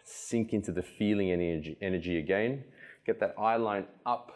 Sink 0.05 0.53
into 0.53 0.71
the 0.71 0.81
feeling 0.81 1.29
energy, 1.29 1.77
energy 1.81 2.19
again. 2.19 2.63
Get 3.05 3.19
that 3.19 3.35
eye 3.37 3.57
line 3.57 3.85
up 4.05 4.31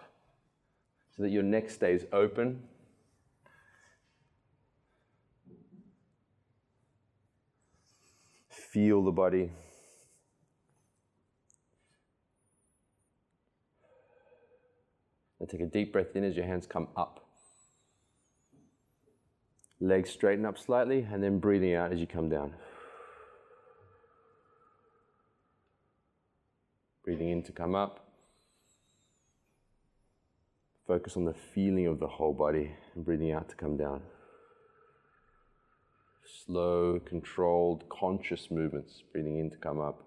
so 1.21 1.25
that 1.25 1.33
your 1.33 1.43
neck 1.43 1.69
stays 1.69 2.03
open. 2.11 2.63
Feel 8.49 9.03
the 9.03 9.11
body. 9.11 9.51
And 15.39 15.47
take 15.47 15.61
a 15.61 15.67
deep 15.67 15.93
breath 15.93 16.15
in 16.15 16.23
as 16.23 16.35
your 16.35 16.47
hands 16.47 16.65
come 16.65 16.87
up. 16.97 17.23
Legs 19.79 20.09
straighten 20.09 20.47
up 20.47 20.57
slightly 20.57 21.07
and 21.11 21.21
then 21.21 21.37
breathing 21.37 21.75
out 21.75 21.93
as 21.93 21.99
you 21.99 22.07
come 22.07 22.29
down. 22.29 22.55
Breathing 27.05 27.29
in 27.29 27.43
to 27.43 27.51
come 27.51 27.75
up. 27.75 28.00
Focus 30.87 31.15
on 31.15 31.25
the 31.25 31.35
feeling 31.53 31.87
of 31.87 31.99
the 31.99 32.07
whole 32.07 32.33
body 32.33 32.71
and 32.95 33.05
breathing 33.05 33.31
out 33.31 33.49
to 33.49 33.55
come 33.55 33.77
down. 33.77 34.01
Slow, 36.45 36.99
controlled, 36.99 37.83
conscious 37.89 38.49
movements, 38.49 39.03
breathing 39.11 39.39
in 39.39 39.51
to 39.51 39.57
come 39.57 39.79
up. 39.79 40.03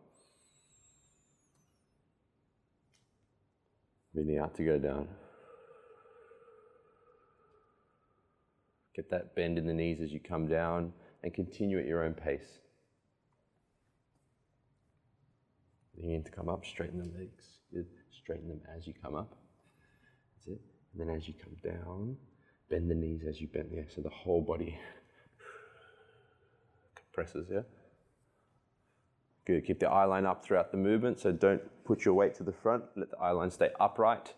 Breathing 4.13 4.39
out 4.39 4.55
to 4.57 4.65
go 4.65 4.79
down. 4.79 5.09
Get 8.95 9.11
that 9.11 9.35
bend 9.35 9.59
in 9.59 9.67
the 9.67 9.75
knees 9.75 10.01
as 10.01 10.13
you 10.13 10.21
come 10.21 10.47
down 10.47 10.93
and 11.23 11.35
continue 11.35 11.79
at 11.79 11.87
your 11.87 12.05
own 12.05 12.15
pace. 12.15 12.59
breathing 15.95 16.17
in 16.17 16.25
to 16.25 16.31
come 16.31 16.49
up, 16.49 16.65
straighten 16.65 16.99
the 16.99 17.19
legs. 17.19 17.45
Good. 17.73 17.87
Straighten 18.13 18.49
them 18.49 18.61
as 18.77 18.87
you 18.87 18.95
come 19.03 19.15
up. 19.15 19.37
That's 20.47 20.59
it. 20.59 20.61
And 20.93 21.09
then 21.09 21.17
as 21.17 21.29
you 21.29 21.35
come 21.35 21.57
down, 21.63 22.17
bend 22.71 22.91
the 22.91 22.95
knees 22.95 23.23
as 23.29 23.41
you 23.41 23.49
bend 23.49 23.71
there. 23.73 23.87
So 23.95 24.01
the 24.01 24.11
whole 24.11 24.41
body 24.41 24.79
compresses, 26.95 27.49
yeah? 27.51 27.63
Good. 29.47 29.67
Keep 29.67 29.81
the 29.81 29.89
eye 29.89 30.05
line 30.05 30.25
up 30.25 30.45
throughout 30.45 30.71
the 30.71 30.79
movement. 30.79 31.21
So 31.21 31.31
don't 31.33 31.63
put 31.85 32.05
your 32.05 32.15
weight 32.15 32.35
to 32.37 32.43
the 32.43 32.53
front. 32.53 32.85
Let 32.97 33.11
the 33.11 33.19
eye 33.19 33.33
line 33.33 33.51
stay 33.51 33.71
upright. 33.79 34.35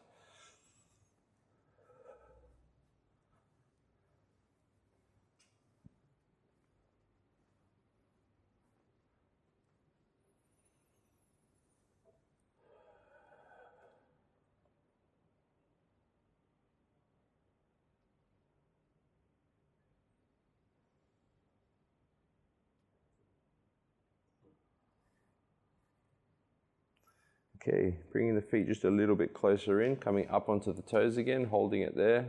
Okay, 27.68 27.96
bringing 28.12 28.36
the 28.36 28.42
feet 28.42 28.68
just 28.68 28.84
a 28.84 28.90
little 28.90 29.16
bit 29.16 29.34
closer 29.34 29.82
in, 29.82 29.96
coming 29.96 30.28
up 30.30 30.48
onto 30.48 30.72
the 30.72 30.82
toes 30.82 31.16
again, 31.16 31.44
holding 31.44 31.82
it 31.82 31.96
there. 31.96 32.28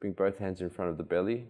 Bring 0.00 0.14
both 0.14 0.38
hands 0.38 0.62
in 0.62 0.70
front 0.70 0.90
of 0.90 0.96
the 0.96 1.02
belly. 1.02 1.44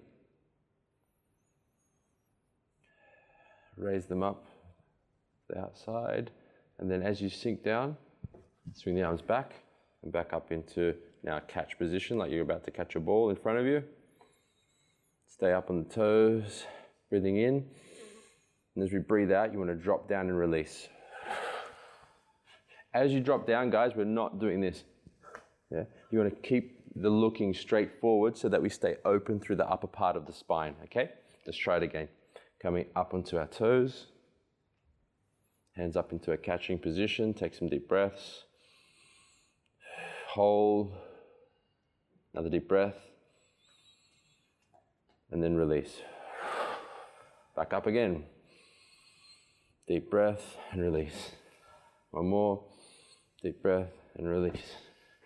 Raise 3.76 4.06
them 4.06 4.24
up 4.24 4.46
the 5.48 5.60
outside. 5.60 6.32
And 6.80 6.90
then 6.90 7.02
as 7.02 7.20
you 7.20 7.28
sink 7.30 7.62
down, 7.62 7.96
swing 8.74 8.96
the 8.96 9.04
arms 9.04 9.22
back 9.22 9.54
and 10.02 10.12
back 10.12 10.32
up 10.32 10.50
into 10.50 10.94
now 11.22 11.38
catch 11.46 11.78
position, 11.78 12.18
like 12.18 12.32
you're 12.32 12.42
about 12.42 12.64
to 12.64 12.72
catch 12.72 12.96
a 12.96 13.00
ball 13.00 13.30
in 13.30 13.36
front 13.36 13.60
of 13.60 13.66
you. 13.66 13.84
Stay 15.28 15.52
up 15.52 15.70
on 15.70 15.84
the 15.84 15.94
toes, 15.94 16.64
breathing 17.10 17.36
in. 17.36 17.64
And 18.74 18.84
as 18.84 18.92
we 18.92 18.98
breathe 18.98 19.30
out, 19.30 19.52
you 19.52 19.58
want 19.60 19.70
to 19.70 19.76
drop 19.76 20.08
down 20.08 20.26
and 20.26 20.36
release. 20.36 20.88
As 22.92 23.12
you 23.12 23.20
drop 23.20 23.46
down, 23.46 23.70
guys, 23.70 23.92
we're 23.94 24.04
not 24.04 24.40
doing 24.40 24.60
this. 24.60 24.84
Yeah? 25.70 25.84
You 26.10 26.18
want 26.18 26.30
to 26.30 26.48
keep 26.48 26.80
the 26.96 27.10
looking 27.10 27.54
straight 27.54 28.00
forward 28.00 28.36
so 28.36 28.48
that 28.48 28.60
we 28.60 28.68
stay 28.68 28.96
open 29.04 29.38
through 29.38 29.56
the 29.56 29.68
upper 29.68 29.86
part 29.86 30.16
of 30.16 30.26
the 30.26 30.32
spine, 30.32 30.74
okay? 30.84 31.10
Let's 31.46 31.58
try 31.58 31.76
it 31.76 31.82
again. 31.84 32.08
Coming 32.60 32.86
up 32.96 33.14
onto 33.14 33.38
our 33.38 33.46
toes. 33.46 34.06
Hands 35.76 35.96
up 35.96 36.12
into 36.12 36.32
a 36.32 36.36
catching 36.36 36.78
position. 36.78 37.32
Take 37.32 37.54
some 37.54 37.68
deep 37.68 37.88
breaths. 37.88 38.44
Hold. 40.28 40.92
Another 42.34 42.50
deep 42.50 42.68
breath. 42.68 42.96
And 45.30 45.42
then 45.42 45.54
release. 45.54 46.02
Back 47.54 47.72
up 47.72 47.86
again. 47.86 48.24
Deep 49.86 50.10
breath 50.10 50.56
and 50.72 50.82
release. 50.82 51.30
One 52.10 52.26
more. 52.26 52.64
Deep 53.42 53.62
breath 53.62 53.88
and 54.16 54.28
release. 54.28 54.74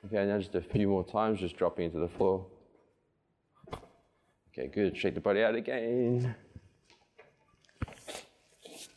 Okay, 0.06 0.24
now 0.24 0.38
just 0.38 0.54
a 0.54 0.60
few 0.60 0.86
more 0.86 1.04
times, 1.04 1.40
just 1.40 1.56
dropping 1.56 1.86
into 1.86 1.98
the 1.98 2.08
floor. 2.08 2.46
Okay, 4.52 4.68
good. 4.68 4.96
Shake 4.96 5.14
the 5.14 5.20
body 5.20 5.42
out 5.42 5.56
again. 5.56 6.34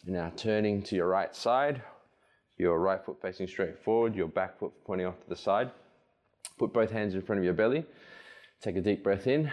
And 0.05 0.13
Now 0.13 0.31
turning 0.38 0.83
to 0.83 0.95
your 0.95 1.07
right 1.07 1.36
side, 1.36 1.81
your 2.57 2.79
right 2.79 3.03
foot 3.03 3.19
facing 3.21 3.47
straight 3.47 3.83
forward, 3.83 4.15
your 4.15 4.27
back 4.27 4.59
foot 4.59 4.71
pointing 4.86 5.07
off 5.07 5.19
to 5.24 5.29
the 5.29 5.36
side. 5.36 5.71
Put 6.59 6.71
both 6.71 6.91
hands 6.91 7.15
in 7.15 7.24
front 7.24 7.39
of 7.39 7.45
your 7.45 7.53
belly. 7.53 7.86
Take 8.62 8.75
a 8.75 8.81
deep 8.81 9.03
breath 9.03 9.25
in. 9.25 9.51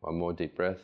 One 0.00 0.18
more 0.18 0.32
deep 0.34 0.56
breath. 0.56 0.80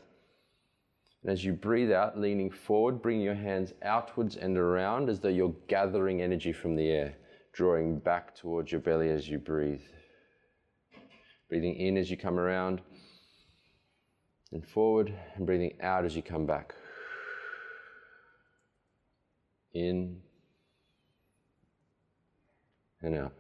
And 1.27 1.33
as 1.33 1.45
you 1.45 1.55
breathe 1.55 1.91
out, 1.91 2.17
leaning 2.17 2.53
forward, 2.53 3.03
bring 3.03 3.21
your 3.21 3.35
hands 3.35 3.73
outwards 3.83 4.37
and 4.37 4.57
around 4.57 5.09
as 5.11 5.19
though 5.19 5.29
you're 5.29 5.57
gathering 5.67 6.23
energy 6.23 6.53
from 6.53 6.77
the 6.77 6.89
air, 6.89 7.17
drawing 7.53 7.99
back 7.99 8.37
towards 8.37 8.71
your 8.71 8.81
belly 8.81 9.11
as 9.11 9.29
you 9.29 9.39
breathe. 9.39 9.83
Breathing 11.49 11.75
in 11.75 11.97
as 11.97 12.13
you 12.13 12.17
come 12.17 12.39
around 12.39 12.81
and 14.53 14.65
forward, 14.65 15.13
and 15.35 15.45
breathing 15.45 15.77
out 15.81 16.05
as 16.05 16.15
you 16.15 16.23
come 16.23 16.47
back. 16.47 16.77
In 19.75 20.21
and 23.03 23.17
out. 23.17 23.33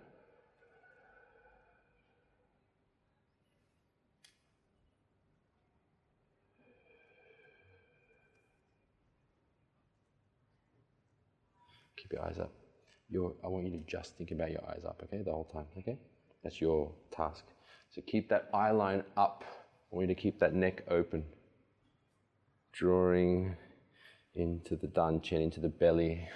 Keep 11.97 12.13
your 12.13 12.25
eyes 12.25 12.39
up. 12.39 12.53
Your, 13.09 13.35
I 13.45 13.49
want 13.49 13.65
you 13.67 13.73
to 13.73 13.85
just 13.87 14.17
think 14.17 14.31
about 14.31 14.51
your 14.51 14.65
eyes 14.69 14.85
up, 14.85 15.01
okay, 15.05 15.23
the 15.23 15.31
whole 15.31 15.45
time, 15.45 15.67
okay? 15.79 15.99
That's 16.43 16.61
your 16.61 16.93
task. 17.11 17.45
So 17.91 18.03
keep 18.07 18.29
that 18.29 18.49
eye 18.53 18.73
line 18.73 19.05
up. 19.17 19.45
I 19.93 19.97
want 19.97 20.09
you 20.09 20.15
to 20.15 20.21
keep 20.21 20.39
that 20.41 20.55
neck 20.55 20.83
open. 20.89 21.25
Drawing 22.73 23.57
into 24.35 24.77
the 24.77 24.89
dantian, 24.89 25.43
into 25.43 25.61
the 25.61 25.69
belly. 25.69 26.29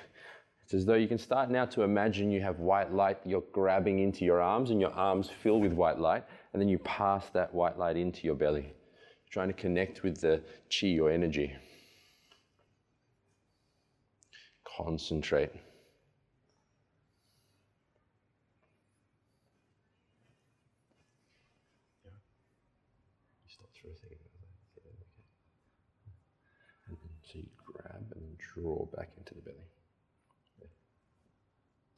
It's 0.62 0.73
as 0.73 0.87
though 0.87 0.95
you 0.95 1.09
can 1.09 1.19
start 1.19 1.50
now 1.50 1.67
to 1.67 1.83
imagine 1.83 2.31
you 2.31 2.40
have 2.40 2.61
white 2.61 2.93
light, 2.93 3.19
you're 3.25 3.45
grabbing 3.52 3.99
into 3.99 4.25
your 4.25 4.40
arms, 4.40 4.71
and 4.71 4.81
your 4.81 4.93
arms 4.93 5.29
fill 5.43 5.61
with 5.61 5.73
white 5.73 5.99
light, 5.99 6.25
and 6.52 6.62
then 6.62 6.69
you 6.69 6.79
pass 6.79 7.29
that 7.31 7.52
white 7.52 7.76
light 7.76 7.97
into 7.97 8.26
your 8.26 8.37
belly. 8.37 8.73
trying 9.31 9.49
to 9.49 9.55
connect 9.55 10.02
with 10.02 10.21
the 10.21 10.43
chi 10.71 10.88
your 10.88 11.11
energy. 11.11 11.55
Concentrate. 14.77 15.53
So 27.23 27.39
you 27.39 27.47
grab 27.65 28.03
and 28.15 28.23
then 28.23 28.37
draw 28.39 28.87
back 28.97 29.11
into 29.17 29.35
the 29.35 29.41
belly. 29.41 29.57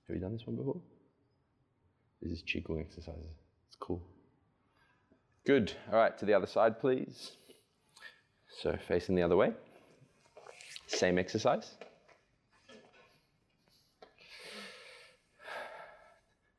Have 0.06 0.16
you 0.16 0.20
done 0.20 0.32
this 0.32 0.46
one 0.46 0.56
before? 0.56 0.80
This 2.20 2.32
is 2.32 2.42
Qigong 2.42 2.80
exercises. 2.80 3.24
It's 3.66 3.76
cool. 3.80 4.02
Good. 5.46 5.72
All 5.90 5.98
right, 5.98 6.16
to 6.18 6.26
the 6.26 6.34
other 6.34 6.46
side, 6.46 6.80
please. 6.80 7.32
So 8.60 8.76
facing 8.86 9.14
the 9.14 9.22
other 9.22 9.36
way. 9.36 9.52
Same 10.86 11.18
exercise. 11.18 11.76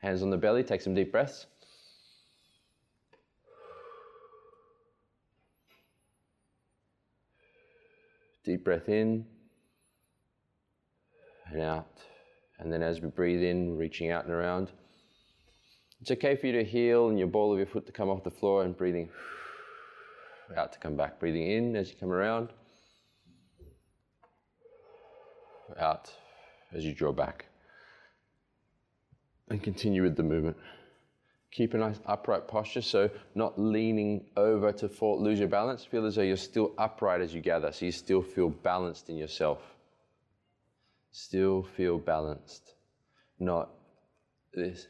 Hands 0.04 0.22
on 0.22 0.30
the 0.30 0.38
belly, 0.38 0.64
take 0.64 0.82
some 0.82 0.94
deep 0.94 1.14
breaths. 1.14 1.46
Deep 8.44 8.66
breath 8.66 8.90
in 8.90 9.26
and 11.50 11.62
out. 11.62 12.02
And 12.60 12.72
then 12.72 12.84
as 12.84 13.00
we 13.00 13.08
breathe 13.08 13.42
in, 13.42 13.78
reaching 13.78 14.12
out 14.12 14.26
and 14.26 14.34
around. 14.34 14.72
It's 16.02 16.12
okay 16.12 16.36
for 16.36 16.48
you 16.48 16.54
to 16.54 16.66
heel 16.66 17.08
and 17.08 17.18
your 17.18 17.30
ball 17.30 17.54
of 17.54 17.58
your 17.58 17.66
foot 17.66 17.86
to 17.86 17.94
come 17.94 18.10
off 18.10 18.26
the 18.26 18.30
floor 18.30 18.64
and 18.64 18.76
breathing 18.76 19.08
out 20.58 20.74
to 20.74 20.80
come 20.80 20.98
back. 20.98 21.18
Breathing 21.18 21.50
in 21.50 21.78
as 21.78 21.90
you 21.90 21.96
come 21.98 22.12
around. 22.12 22.50
Out 25.80 26.12
as 26.74 26.84
you 26.84 26.94
draw 26.94 27.14
back 27.14 27.46
and 29.50 29.62
continue 29.62 30.04
with 30.04 30.16
the 30.16 30.24
movement. 30.24 30.58
Keep 31.52 31.76
a 31.76 31.78
nice 31.78 32.00
upright 32.08 32.48
posture, 32.48 32.82
so 32.82 33.10
not 33.36 33.60
leaning 33.60 34.26
over 34.36 34.72
to 34.72 34.90
fall, 34.90 35.22
lose 35.22 35.38
your 35.38 35.48
balance. 35.48 35.86
Feel 35.86 36.06
as 36.06 36.16
though 36.16 36.24
you're 36.24 36.36
still 36.36 36.74
upright 36.78 37.22
as 37.22 37.34
you 37.34 37.42
gather, 37.42 37.72
so 37.72 37.86
you 37.86 37.92
still 37.92 38.24
feel 38.24 38.50
balanced 38.50 39.10
in 39.10 39.18
yourself. 39.18 39.60
Still 41.12 41.62
feel 41.62 42.00
balanced, 42.00 42.74
not 43.40 43.70
this. 44.54 44.88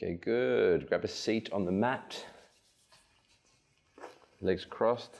Okay, 0.00 0.14
good. 0.14 0.88
Grab 0.88 1.02
a 1.02 1.08
seat 1.08 1.50
on 1.52 1.64
the 1.64 1.72
mat. 1.72 2.24
Legs 4.40 4.64
crossed. 4.64 5.16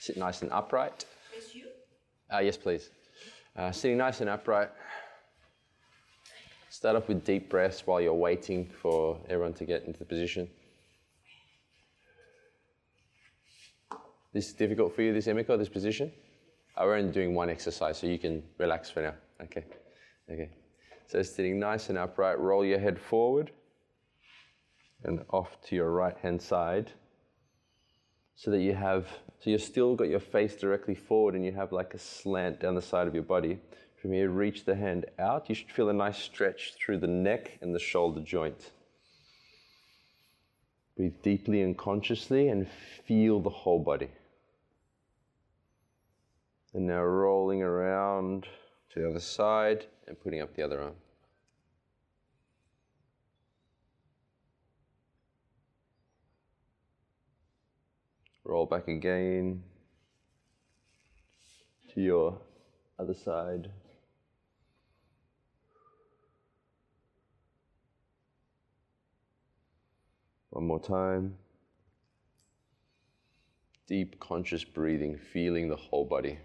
Sit 0.00 0.16
nice 0.16 0.42
and 0.42 0.50
upright. 0.50 1.04
Is 1.38 1.54
you? 1.54 1.66
Uh, 2.34 2.40
yes, 2.40 2.56
please. 2.56 2.90
Uh, 3.56 3.70
sitting 3.70 3.96
nice 3.96 4.20
and 4.20 4.28
upright. 4.28 4.70
Start 6.70 6.96
off 6.96 7.06
with 7.06 7.24
deep 7.24 7.48
breaths 7.48 7.86
while 7.86 8.00
you're 8.00 8.12
waiting 8.12 8.66
for 8.66 9.20
everyone 9.28 9.52
to 9.54 9.64
get 9.64 9.84
into 9.84 10.00
the 10.00 10.04
position. 10.04 10.48
This 14.32 14.48
is 14.48 14.54
difficult 14.54 14.96
for 14.96 15.02
you, 15.02 15.12
this 15.12 15.28
Emiko, 15.28 15.56
this 15.56 15.68
position? 15.68 16.10
Uh, 16.76 16.82
we're 16.86 16.96
only 16.96 17.12
doing 17.12 17.36
one 17.36 17.50
exercise, 17.50 17.98
so 17.98 18.08
you 18.08 18.18
can 18.18 18.42
relax 18.58 18.90
for 18.90 19.02
now. 19.02 19.14
Okay. 19.40 19.64
Okay. 20.28 20.48
So 21.12 21.20
sitting 21.20 21.60
nice 21.60 21.90
and 21.90 21.98
upright, 21.98 22.38
roll 22.38 22.64
your 22.64 22.78
head 22.78 22.98
forward 22.98 23.50
and 25.04 25.22
off 25.28 25.60
to 25.66 25.76
your 25.76 25.90
right 25.90 26.16
hand 26.16 26.40
side 26.40 26.90
so 28.34 28.50
that 28.50 28.60
you 28.60 28.72
have 28.72 29.06
so 29.38 29.50
you've 29.50 29.60
still 29.60 29.94
got 29.94 30.08
your 30.08 30.20
face 30.20 30.56
directly 30.56 30.94
forward 30.94 31.34
and 31.34 31.44
you 31.44 31.52
have 31.52 31.70
like 31.70 31.92
a 31.92 31.98
slant 31.98 32.60
down 32.60 32.74
the 32.74 32.80
side 32.80 33.06
of 33.06 33.12
your 33.12 33.24
body. 33.24 33.58
From 34.00 34.14
here 34.14 34.30
reach 34.30 34.64
the 34.64 34.74
hand 34.74 35.04
out. 35.18 35.50
You 35.50 35.54
should 35.54 35.70
feel 35.70 35.90
a 35.90 35.92
nice 35.92 36.16
stretch 36.16 36.72
through 36.76 36.96
the 37.00 37.08
neck 37.08 37.58
and 37.60 37.74
the 37.74 37.78
shoulder 37.78 38.22
joint. 38.22 38.70
Breathe 40.96 41.20
deeply 41.22 41.60
and 41.60 41.76
consciously 41.76 42.48
and 42.48 42.66
feel 43.06 43.38
the 43.38 43.50
whole 43.50 43.80
body. 43.80 44.08
And 46.72 46.86
now 46.86 47.02
rolling 47.02 47.62
around 47.62 48.46
to 48.94 49.00
the 49.00 49.10
other 49.10 49.20
side 49.20 49.84
and 50.08 50.18
putting 50.18 50.40
up 50.40 50.56
the 50.56 50.62
other 50.62 50.80
arm 50.80 50.94
Roll 58.44 58.66
back 58.66 58.88
again 58.88 59.62
to 61.94 62.00
your 62.00 62.38
other 62.98 63.14
side. 63.14 63.70
One 70.50 70.66
more 70.66 70.80
time. 70.80 71.36
Deep 73.86 74.18
conscious 74.20 74.64
breathing, 74.64 75.16
feeling 75.16 75.68
the 75.68 75.76
whole 75.76 76.04
body. 76.04 76.38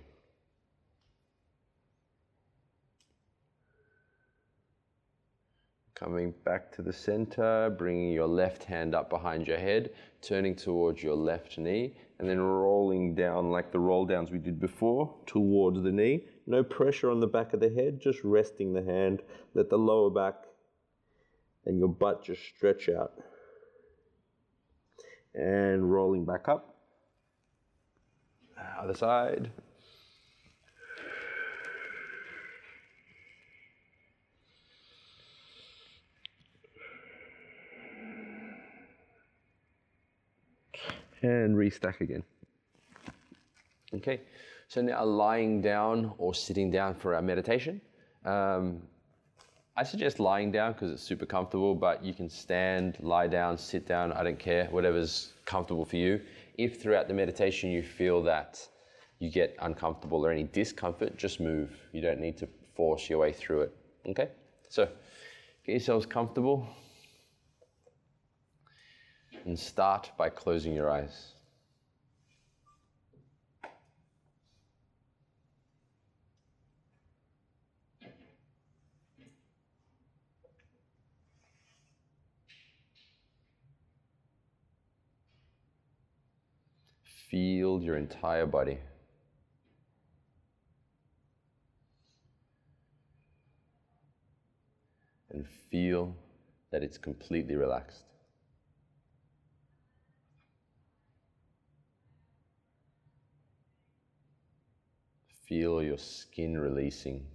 Coming 5.98 6.32
back 6.46 6.72
to 6.74 6.84
the 6.84 6.94
center, 6.94 7.72
bringing 7.72 8.12
your 8.12 8.28
left 8.28 8.64
hand 8.64 8.94
up 8.94 9.10
behind 9.10 9.48
your 9.48 9.58
head, 9.58 9.90
turning 10.22 10.56
towards 10.56 11.02
your 11.02 11.16
left 11.16 11.58
knee, 11.58 11.96
and 12.20 12.30
then 12.30 12.40
rolling 12.40 13.16
down 13.16 13.50
like 13.50 13.72
the 13.72 13.80
roll 13.80 14.06
downs 14.06 14.30
we 14.30 14.38
did 14.38 14.60
before 14.60 15.12
towards 15.26 15.82
the 15.82 15.92
knee. 15.92 16.26
No 16.46 16.64
pressure 16.64 17.10
on 17.10 17.20
the 17.20 17.26
back 17.26 17.54
of 17.54 17.62
the 17.62 17.72
head, 17.72 18.00
just 18.00 18.24
resting 18.24 18.74
the 18.74 18.84
hand. 18.84 19.24
Let 19.56 19.72
the 19.72 19.78
lower 19.80 20.12
back 20.12 20.36
and 21.66 21.80
your 21.80 21.90
butt 21.90 22.24
just 22.24 22.44
stretch 22.44 22.90
out. 22.90 23.14
And 25.34 25.92
rolling 25.92 26.26
back 26.26 26.48
up. 26.48 26.76
Other 28.80 28.94
side. 28.94 29.50
And 41.22 41.56
restack 41.56 42.02
again. 42.02 42.24
Okay, 43.94 44.22
so 44.68 44.82
now 44.82 45.04
lying 45.04 45.62
down 45.62 46.12
or 46.18 46.34
sitting 46.34 46.70
down 46.70 46.94
for 46.96 47.16
our 47.16 47.22
meditation. 47.22 47.80
Um, 48.26 48.82
I 49.78 49.84
suggest 49.84 50.20
lying 50.20 50.52
down 50.52 50.74
because 50.74 50.92
it's 50.92 51.04
super 51.04 51.26
comfortable, 51.26 51.76
but 51.76 52.04
you 52.04 52.14
can 52.14 52.30
stand, 52.30 52.98
lie 53.00 53.28
down, 53.28 53.58
sit 53.58 53.88
down, 53.88 54.12
I 54.12 54.24
don't 54.24 54.40
care, 54.40 54.66
whatever's 54.66 55.34
comfortable 55.46 55.86
for 55.86 55.98
you. 55.98 56.20
If 56.58 56.82
throughout 56.82 57.08
the 57.08 57.14
meditation 57.14 57.70
you 57.70 57.84
feel 57.84 58.24
that 58.24 58.68
you 59.20 59.30
get 59.30 59.56
uncomfortable 59.62 60.26
or 60.26 60.32
any 60.32 60.44
discomfort, 60.44 61.18
just 61.18 61.40
move. 61.40 61.72
You 61.92 62.02
don't 62.02 62.20
need 62.20 62.38
to 62.38 62.48
force 62.76 63.10
your 63.10 63.20
way 63.20 63.32
through 63.32 63.62
it. 63.62 63.76
Okay? 64.08 64.30
So 64.70 64.88
get 65.66 65.74
yourselves 65.74 66.06
comfortable 66.06 66.68
and 69.48 69.58
start 69.58 70.12
by 70.18 70.28
closing 70.28 70.74
your 70.74 70.92
eyes. 70.92 71.32
Feel 87.06 87.82
your 87.82 87.96
entire 87.96 88.46
body. 88.46 88.80
And 95.30 95.48
feel 95.72 96.14
that 96.72 96.84
it's 96.84 96.98
completely 96.98 97.56
relaxed. 97.56 98.04
Feel 105.48 105.82
your 105.82 105.98
skin 105.98 106.58
releasing. 106.58 107.26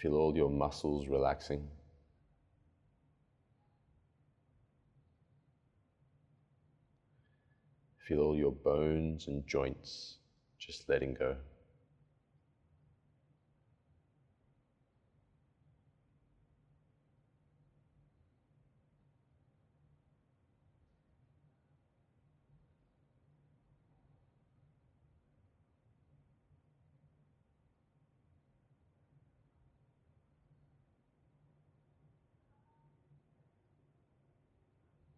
Feel 0.00 0.14
all 0.14 0.36
your 0.36 0.50
muscles 0.50 1.08
relaxing. 1.08 1.68
Feel 8.06 8.20
all 8.20 8.36
your 8.36 8.52
bones 8.52 9.26
and 9.26 9.46
joints 9.46 10.18
just 10.58 10.88
letting 10.88 11.14
go. 11.14 11.36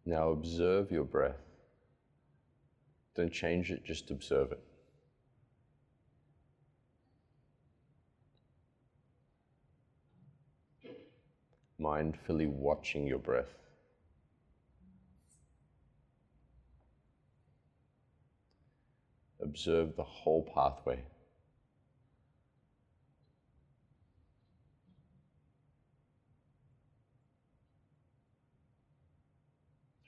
Now 0.05 0.29
observe 0.29 0.91
your 0.91 1.03
breath. 1.03 1.41
Don't 3.15 3.31
change 3.31 3.71
it, 3.71 3.83
just 3.83 4.11
observe 4.11 4.51
it. 4.51 4.59
Mindfully 11.79 12.47
watching 12.47 13.07
your 13.07 13.19
breath. 13.19 13.53
Observe 19.41 19.95
the 19.95 20.03
whole 20.03 20.43
pathway. 20.53 21.01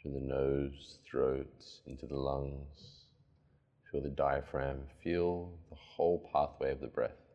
Through 0.08 0.22
the 0.22 0.26
nose, 0.26 1.00
throat, 1.06 1.66
into 1.86 2.06
the 2.06 2.16
lungs. 2.16 3.04
Feel 3.92 4.00
the 4.00 4.10
diaphragm, 4.10 4.84
feel 5.04 5.52
the 5.70 5.76
whole 5.76 6.30
pathway 6.32 6.72
of 6.72 6.80
the 6.80 6.88
breath. 6.88 7.27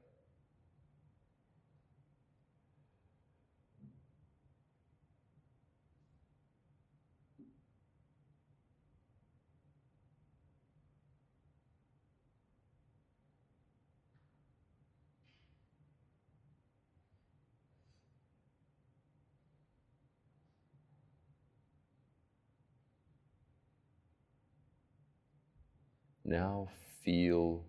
Now 26.32 26.68
feel 27.04 27.62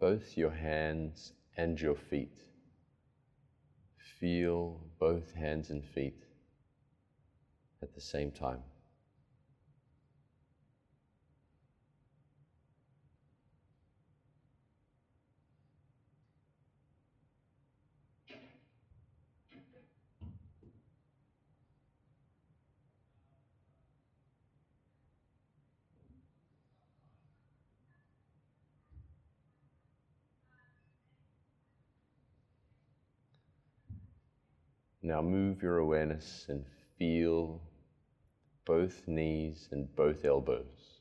both 0.00 0.36
your 0.36 0.50
hands 0.50 1.32
and 1.56 1.80
your 1.80 1.94
feet. 1.94 2.40
Feel 4.18 4.80
both 4.98 5.32
hands 5.32 5.70
and 5.70 5.84
feet 5.84 6.24
at 7.80 7.94
the 7.94 8.00
same 8.00 8.32
time. 8.32 8.64
Now 35.06 35.22
move 35.22 35.62
your 35.62 35.78
awareness 35.78 36.46
and 36.48 36.64
feel 36.98 37.60
both 38.64 39.06
knees 39.06 39.68
and 39.70 39.94
both 39.94 40.24
elbows. 40.24 40.95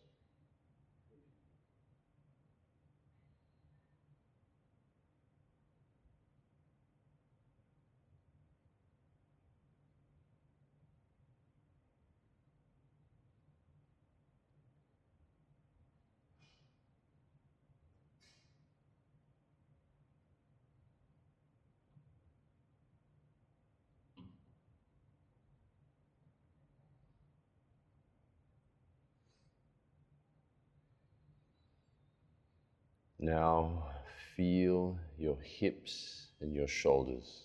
Now 33.25 33.87
feel 34.35 34.99
your 35.17 35.37
hips 35.41 36.27
and 36.41 36.53
your 36.53 36.67
shoulders. 36.67 37.44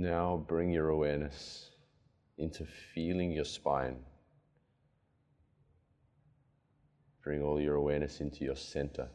Now 0.00 0.42
bring 0.48 0.70
your 0.70 0.88
awareness 0.88 1.72
into 2.38 2.64
feeling 2.94 3.32
your 3.32 3.44
spine. 3.44 3.98
Bring 7.22 7.42
all 7.42 7.60
your 7.60 7.74
awareness 7.74 8.22
into 8.22 8.42
your 8.42 8.56
center, 8.56 9.08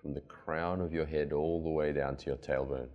from 0.00 0.14
the 0.14 0.20
crown 0.20 0.80
of 0.80 0.92
your 0.92 1.06
head 1.06 1.32
all 1.32 1.60
the 1.60 1.70
way 1.70 1.92
down 1.92 2.16
to 2.18 2.26
your 2.26 2.36
tailbone. 2.36 2.86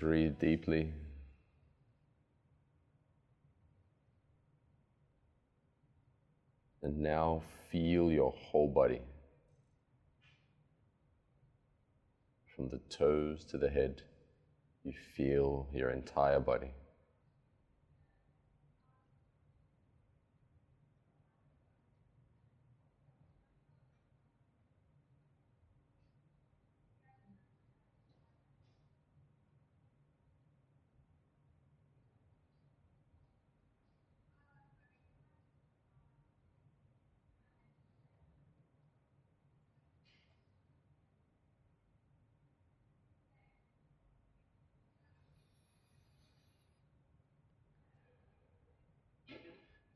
Breathe 0.00 0.38
deeply. 0.38 0.94
And 6.82 6.98
now 7.00 7.42
feel 7.70 8.10
your 8.10 8.32
whole 8.32 8.66
body. 8.66 9.02
From 12.56 12.70
the 12.70 12.80
toes 12.88 13.44
to 13.50 13.58
the 13.58 13.68
head, 13.68 14.00
you 14.84 14.94
feel 15.14 15.68
your 15.70 15.90
entire 15.90 16.40
body. 16.40 16.70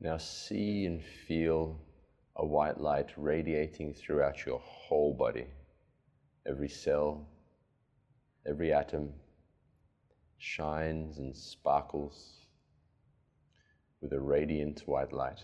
Now 0.05 0.17
see 0.17 0.85
and 0.85 1.01
feel 1.03 1.79
a 2.35 2.45
white 2.45 2.79
light 2.79 3.09
radiating 3.17 3.91
throughout 3.91 4.45
your 4.45 4.59
whole 4.59 5.15
body. 5.15 5.47
Every 6.45 6.69
cell, 6.69 7.27
every 8.45 8.71
atom 8.71 9.15
shines 10.37 11.17
and 11.17 11.35
sparkles 11.35 12.45
with 13.99 14.13
a 14.13 14.19
radiant 14.19 14.83
white 14.85 15.11
light. 15.11 15.43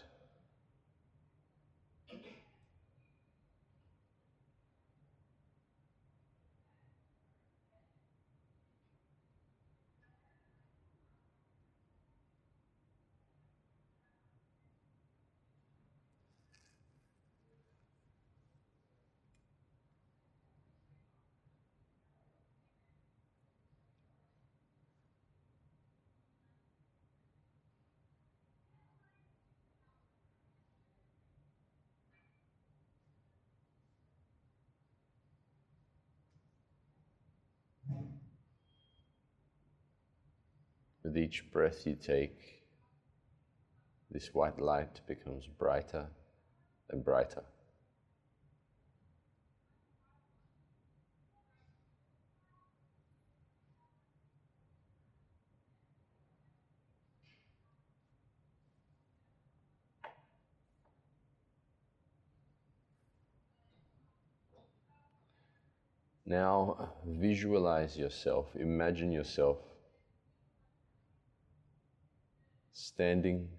With 41.12 41.18
each 41.18 41.52
breath 41.52 41.86
you 41.86 41.96
take, 41.96 42.64
this 44.10 44.34
white 44.34 44.62
light 44.62 45.02
becomes 45.08 45.46
brighter 45.46 46.08
and 46.90 47.04
brighter. 47.04 47.44
Now 66.26 66.94
visualize 67.06 67.98
yourself, 67.98 68.56
imagine 68.56 69.12
yourself 69.12 69.58
standing 73.02 73.50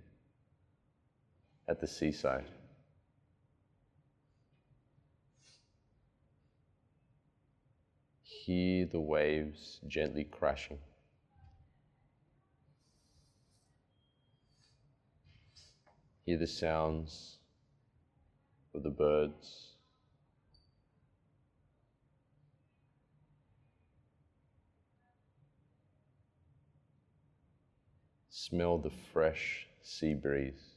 at 1.66 1.80
the 1.80 1.86
seaside. 1.88 2.44
Hear 8.22 8.86
the 8.86 9.00
waves 9.00 9.80
gently 9.88 10.22
crashing. 10.22 10.78
Hear 16.24 16.38
the 16.38 16.46
sounds 16.46 17.38
of 18.76 18.84
the 18.84 18.90
birds. 18.90 19.71
Smell 28.52 28.76
the 28.76 28.90
fresh 29.14 29.66
sea 29.80 30.12
breeze. 30.12 30.74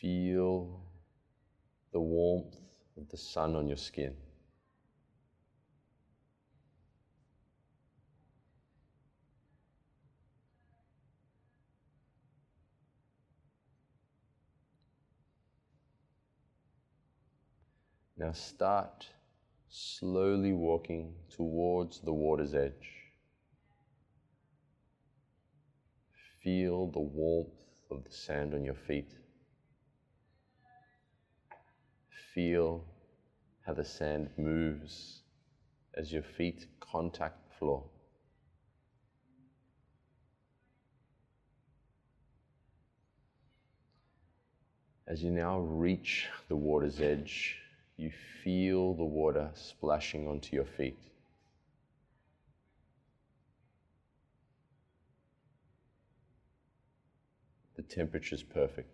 feel 0.00 0.80
the 1.92 2.00
warmth 2.00 2.56
of 2.96 3.06
the 3.10 3.16
sun 3.18 3.54
on 3.54 3.68
your 3.68 3.76
skin. 3.76 4.14
Now 18.16 18.32
start 18.32 19.08
slowly 19.68 20.52
walking 20.52 21.14
towards 21.28 22.00
the 22.00 22.12
water's 22.12 22.54
edge. 22.54 22.88
Feel 26.42 26.86
the 26.86 27.00
warmth 27.00 27.50
of 27.90 28.04
the 28.04 28.12
sand 28.12 28.54
on 28.54 28.64
your 28.64 28.74
feet. 28.86 29.12
Feel 32.34 32.84
how 33.66 33.72
the 33.72 33.84
sand 33.84 34.30
moves 34.36 35.22
as 35.94 36.12
your 36.12 36.22
feet 36.22 36.66
contact 36.78 37.48
the 37.48 37.54
floor. 37.58 37.82
As 45.08 45.22
you 45.22 45.30
now 45.30 45.60
reach 45.60 46.28
the 46.48 46.56
water's 46.56 47.00
edge, 47.00 47.58
you 47.96 48.10
feel 48.44 48.94
the 48.94 49.04
water 49.04 49.50
splashing 49.54 50.28
onto 50.28 50.54
your 50.54 50.66
feet. 50.66 50.98
The 57.76 57.82
temperature 57.82 58.34
is 58.34 58.42
perfect. 58.42 58.90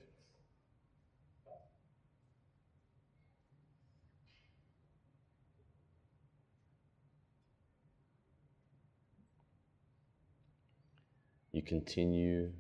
You 11.52 11.62
continue 11.62 12.50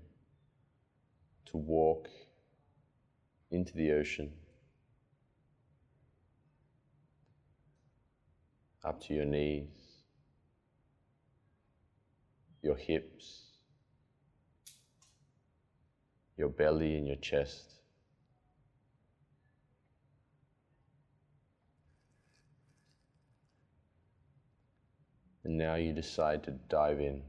to 1.46 1.56
walk 1.56 2.08
into 3.50 3.74
the 3.74 3.92
ocean 3.92 4.32
up 8.84 9.00
to 9.04 9.14
your 9.14 9.24
knees, 9.24 9.68
your 12.62 12.76
hips, 12.76 13.42
your 16.36 16.48
belly, 16.48 16.96
and 16.96 17.06
your 17.06 17.16
chest. 17.16 17.74
And 25.44 25.58
now 25.58 25.74
you 25.74 25.92
decide 25.92 26.44
to 26.44 26.52
dive 26.52 27.00
in. 27.00 27.22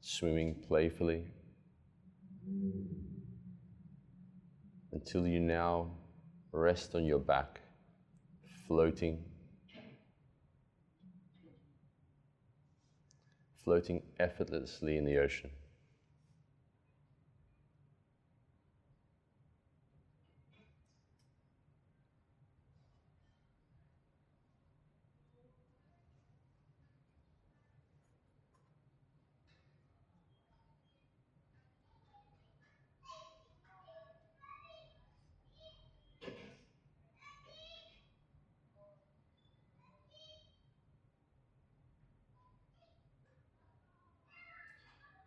Swimming 0.00 0.54
playfully 0.66 1.26
until 4.96 5.26
you 5.26 5.38
now 5.38 5.90
rest 6.52 6.94
on 6.94 7.04
your 7.04 7.18
back, 7.18 7.60
floating, 8.66 9.22
floating 13.62 14.02
effortlessly 14.18 14.96
in 14.96 15.04
the 15.04 15.18
ocean. 15.18 15.50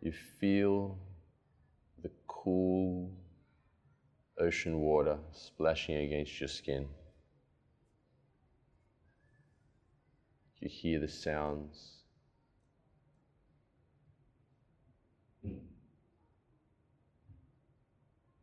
You 0.00 0.12
feel 0.12 0.98
the 2.02 2.10
cool 2.26 3.10
ocean 4.38 4.80
water 4.80 5.18
splashing 5.32 5.96
against 5.96 6.40
your 6.40 6.48
skin. 6.48 6.88
You 10.60 10.68
hear 10.70 11.00
the 11.00 11.08
sounds. 11.08 11.96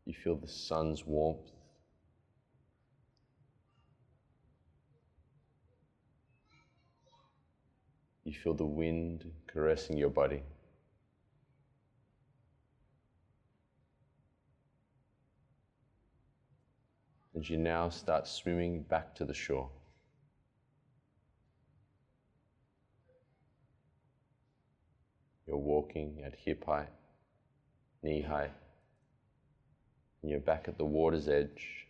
You 0.05 0.13
feel 0.13 0.35
the 0.35 0.47
sun's 0.47 1.05
warmth. 1.05 1.51
You 8.23 8.33
feel 8.33 8.53
the 8.53 8.65
wind 8.65 9.29
caressing 9.47 9.97
your 9.97 10.09
body. 10.09 10.43
And 17.37 17.47
you 17.47 17.57
now 17.57 17.89
start 17.89 18.27
swimming 18.27 18.81
back 18.81 19.13
to 19.13 19.23
the 19.23 19.31
shore. 19.31 19.69
You're 25.45 25.57
walking 25.57 26.23
at 26.25 26.33
hip 26.33 26.65
height, 26.65 26.89
knee 28.01 28.23
height, 28.23 28.53
and 30.23 30.31
you're 30.31 30.39
back 30.39 30.67
at 30.67 30.79
the 30.79 30.85
water's 30.85 31.27
edge. 31.27 31.85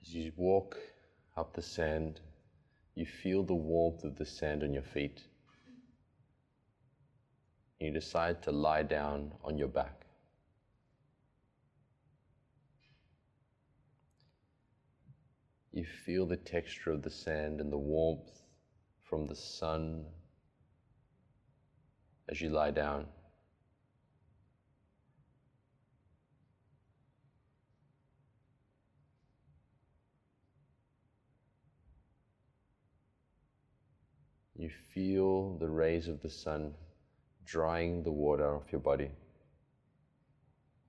As 0.00 0.14
you 0.14 0.30
walk 0.36 0.76
up 1.36 1.52
the 1.52 1.62
sand, 1.62 2.20
you 2.94 3.04
feel 3.04 3.42
the 3.42 3.52
warmth 3.52 4.04
of 4.04 4.14
the 4.14 4.24
sand 4.24 4.62
on 4.62 4.72
your 4.72 4.84
feet. 4.84 5.24
You 7.80 7.90
decide 7.90 8.44
to 8.44 8.52
lie 8.52 8.84
down 8.84 9.32
on 9.42 9.58
your 9.58 9.66
back. 9.66 9.99
You 15.72 15.84
feel 15.84 16.26
the 16.26 16.36
texture 16.36 16.90
of 16.90 17.02
the 17.02 17.10
sand 17.10 17.60
and 17.60 17.72
the 17.72 17.78
warmth 17.78 18.42
from 19.04 19.26
the 19.26 19.36
sun 19.36 20.04
as 22.28 22.40
you 22.40 22.50
lie 22.50 22.72
down. 22.72 23.06
You 34.56 34.70
feel 34.92 35.56
the 35.56 35.68
rays 35.68 36.08
of 36.08 36.20
the 36.20 36.28
sun 36.28 36.74
drying 37.46 38.02
the 38.02 38.12
water 38.12 38.56
off 38.56 38.70
your 38.70 38.80
body, 38.80 39.10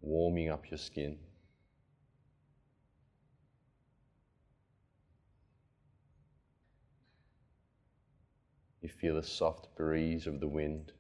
warming 0.02 0.50
up 0.50 0.70
your 0.70 0.78
skin. 0.78 1.18
You 8.82 8.90
feel 8.90 9.16
the 9.16 9.24
soft 9.24 9.76
breeze 9.76 10.26
of 10.26 10.40
the 10.40 10.48
wind 10.48 10.92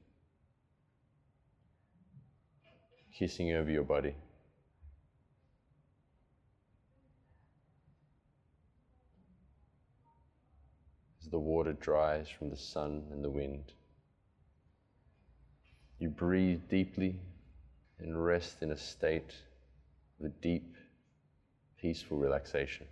kissing 3.17 3.51
over 3.53 3.69
your 3.69 3.83
body. 3.83 4.15
As 11.21 11.29
the 11.29 11.39
water 11.39 11.73
dries 11.73 12.29
from 12.29 12.49
the 12.49 12.57
sun 12.57 13.03
and 13.11 13.23
the 13.23 13.29
wind, 13.29 13.73
you 15.99 16.09
breathe 16.09 16.61
deeply 16.69 17.19
and 17.99 18.23
rest 18.23 18.61
in 18.61 18.71
a 18.71 18.77
state 18.77 19.35
of 20.19 20.27
a 20.27 20.29
deep, 20.29 20.75
peaceful 21.79 22.17
relaxation. 22.17 22.87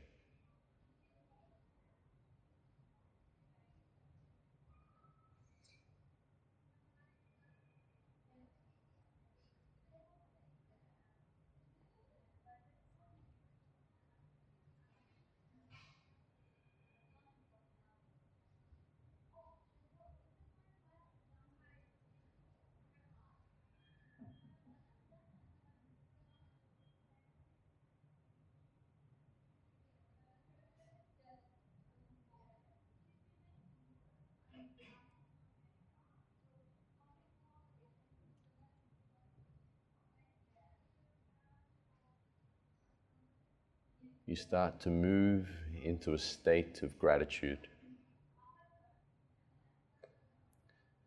You 44.26 44.36
start 44.36 44.80
to 44.82 44.90
move 44.90 45.50
into 45.84 46.14
a 46.14 46.18
state 46.18 46.84
of 46.84 46.98
gratitude. 47.00 47.68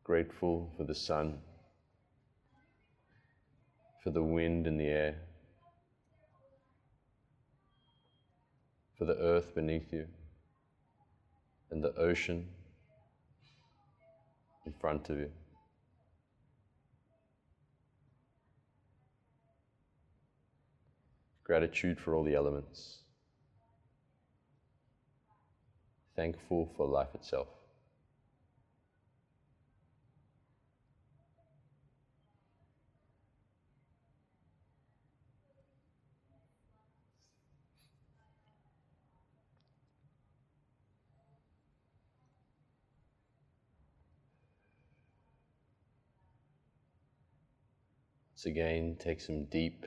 Grateful 0.05 0.73
for 0.77 0.85
the 0.85 0.95
sun, 0.95 1.39
for 4.03 4.11
the 4.11 4.23
wind 4.23 4.67
and 4.67 4.81
the 4.81 4.89
air, 4.89 5.15
for 8.99 9.05
the 9.05 9.17
earth 9.19 9.55
beneath 9.55 9.93
you, 9.93 10.07
and 11.71 11.83
the 11.83 11.95
ocean 11.97 12.49
in 14.67 14.73
front 14.73 15.09
of 15.11 15.19
you. 15.19 15.31
Gratitude 21.45 22.01
for 22.01 22.15
all 22.15 22.25
the 22.25 22.35
elements. 22.35 23.02
Thankful 26.17 26.71
for 26.77 26.87
life 26.87 27.15
itself. 27.15 27.49
Once 48.33 48.47
again, 48.47 48.97
take 48.99 49.21
some 49.21 49.45
deep, 49.45 49.87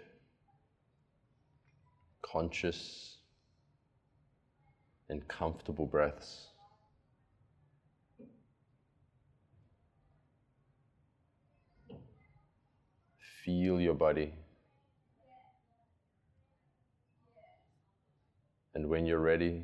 conscious, 2.21 3.14
and 5.09 5.27
comfortable 5.27 5.85
breaths. 5.85 6.47
Feel 13.43 13.79
your 13.79 13.93
body. 13.93 14.33
And 18.73 18.89
when 18.89 19.05
you're 19.05 19.19
ready, 19.19 19.63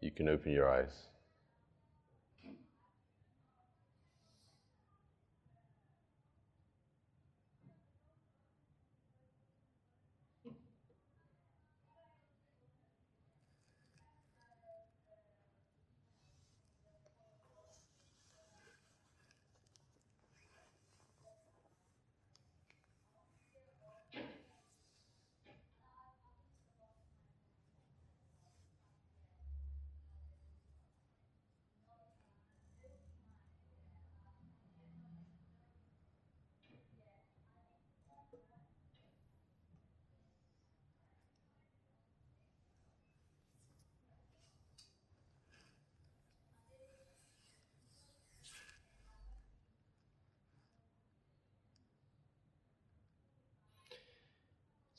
you 0.00 0.10
can 0.10 0.28
open 0.28 0.52
your 0.52 0.68
eyes. 0.68 1.13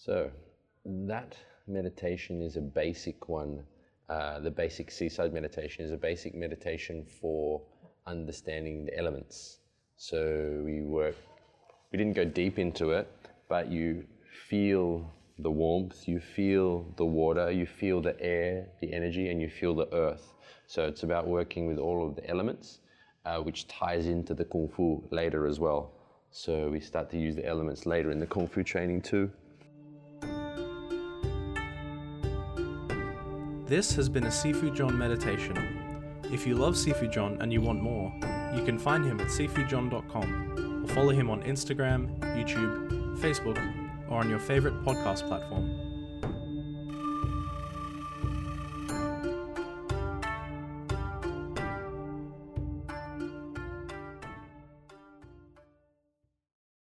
So, 0.06 0.30
that 0.86 1.36
meditation 1.66 2.44
is 2.44 2.58
a 2.58 2.62
basic 2.62 3.28
one. 3.28 3.64
Uh, 4.08 4.40
the 4.40 4.52
basic 4.52 4.92
seaside 4.92 5.34
meditation 5.34 5.84
is 5.84 5.92
a 5.92 5.98
basic 5.98 6.36
meditation 6.36 7.04
for 7.20 7.60
understanding 8.06 8.86
the 8.86 8.96
elements. 8.96 9.62
So, 9.98 10.62
we 10.64 10.82
work, 10.82 11.16
we 11.92 11.98
didn't 11.98 12.14
go 12.14 12.24
deep 12.24 12.60
into 12.60 12.92
it, 12.92 13.08
but 13.50 13.72
you 13.72 14.06
feel 14.48 15.12
the 15.40 15.50
warmth, 15.50 16.08
you 16.08 16.20
feel 16.20 16.86
the 16.98 17.06
water, 17.06 17.50
you 17.50 17.66
feel 17.66 18.00
the 18.00 18.16
air, 18.22 18.68
the 18.82 18.94
energy, 18.94 19.32
and 19.32 19.42
you 19.42 19.50
feel 19.50 19.74
the 19.74 19.92
earth. 19.92 20.34
So, 20.68 20.86
it's 20.86 21.02
about 21.02 21.26
working 21.26 21.66
with 21.66 21.80
all 21.80 22.08
of 22.08 22.16
the 22.16 22.30
elements, 22.30 22.82
uh, 23.26 23.40
which 23.40 23.68
ties 23.68 24.06
into 24.06 24.36
the 24.36 24.46
Kung 24.46 24.70
Fu 24.70 25.04
later 25.10 25.48
as 25.48 25.60
well. 25.60 25.94
So, 26.30 26.70
we 26.70 26.80
start 26.80 27.10
to 27.10 27.18
use 27.18 27.36
the 27.36 27.48
elements 27.48 27.88
later 27.88 28.12
in 28.12 28.20
the 28.20 28.28
Kung 28.28 28.48
Fu 28.48 28.62
training 28.62 29.02
too. 29.02 29.32
This 33.68 33.96
has 33.96 34.10
been 34.10 34.26
a 34.26 34.30
Sifu 34.30 34.72
John 34.76 34.96
meditation. 34.96 35.58
If 36.32 36.46
you 36.46 36.54
love 36.54 36.76
Sifu 36.76 37.12
John 37.12 37.38
and 37.42 37.52
you 37.52 37.62
want 37.62 37.82
more, 37.82 38.14
you 38.56 38.64
can 38.64 38.78
find 38.78 39.04
him 39.04 39.20
at 39.20 39.28
sifujohn.com 39.28 40.84
or 40.84 40.88
follow 40.94 41.10
him 41.10 41.32
on 41.32 41.42
Instagram, 41.42 42.20
YouTube, 42.38 43.18
Facebook, 43.18 43.58
or 44.08 44.20
on 44.20 44.30
your 44.30 44.38
favorite 44.38 44.84
podcast 44.84 45.28
platform. 45.28 45.85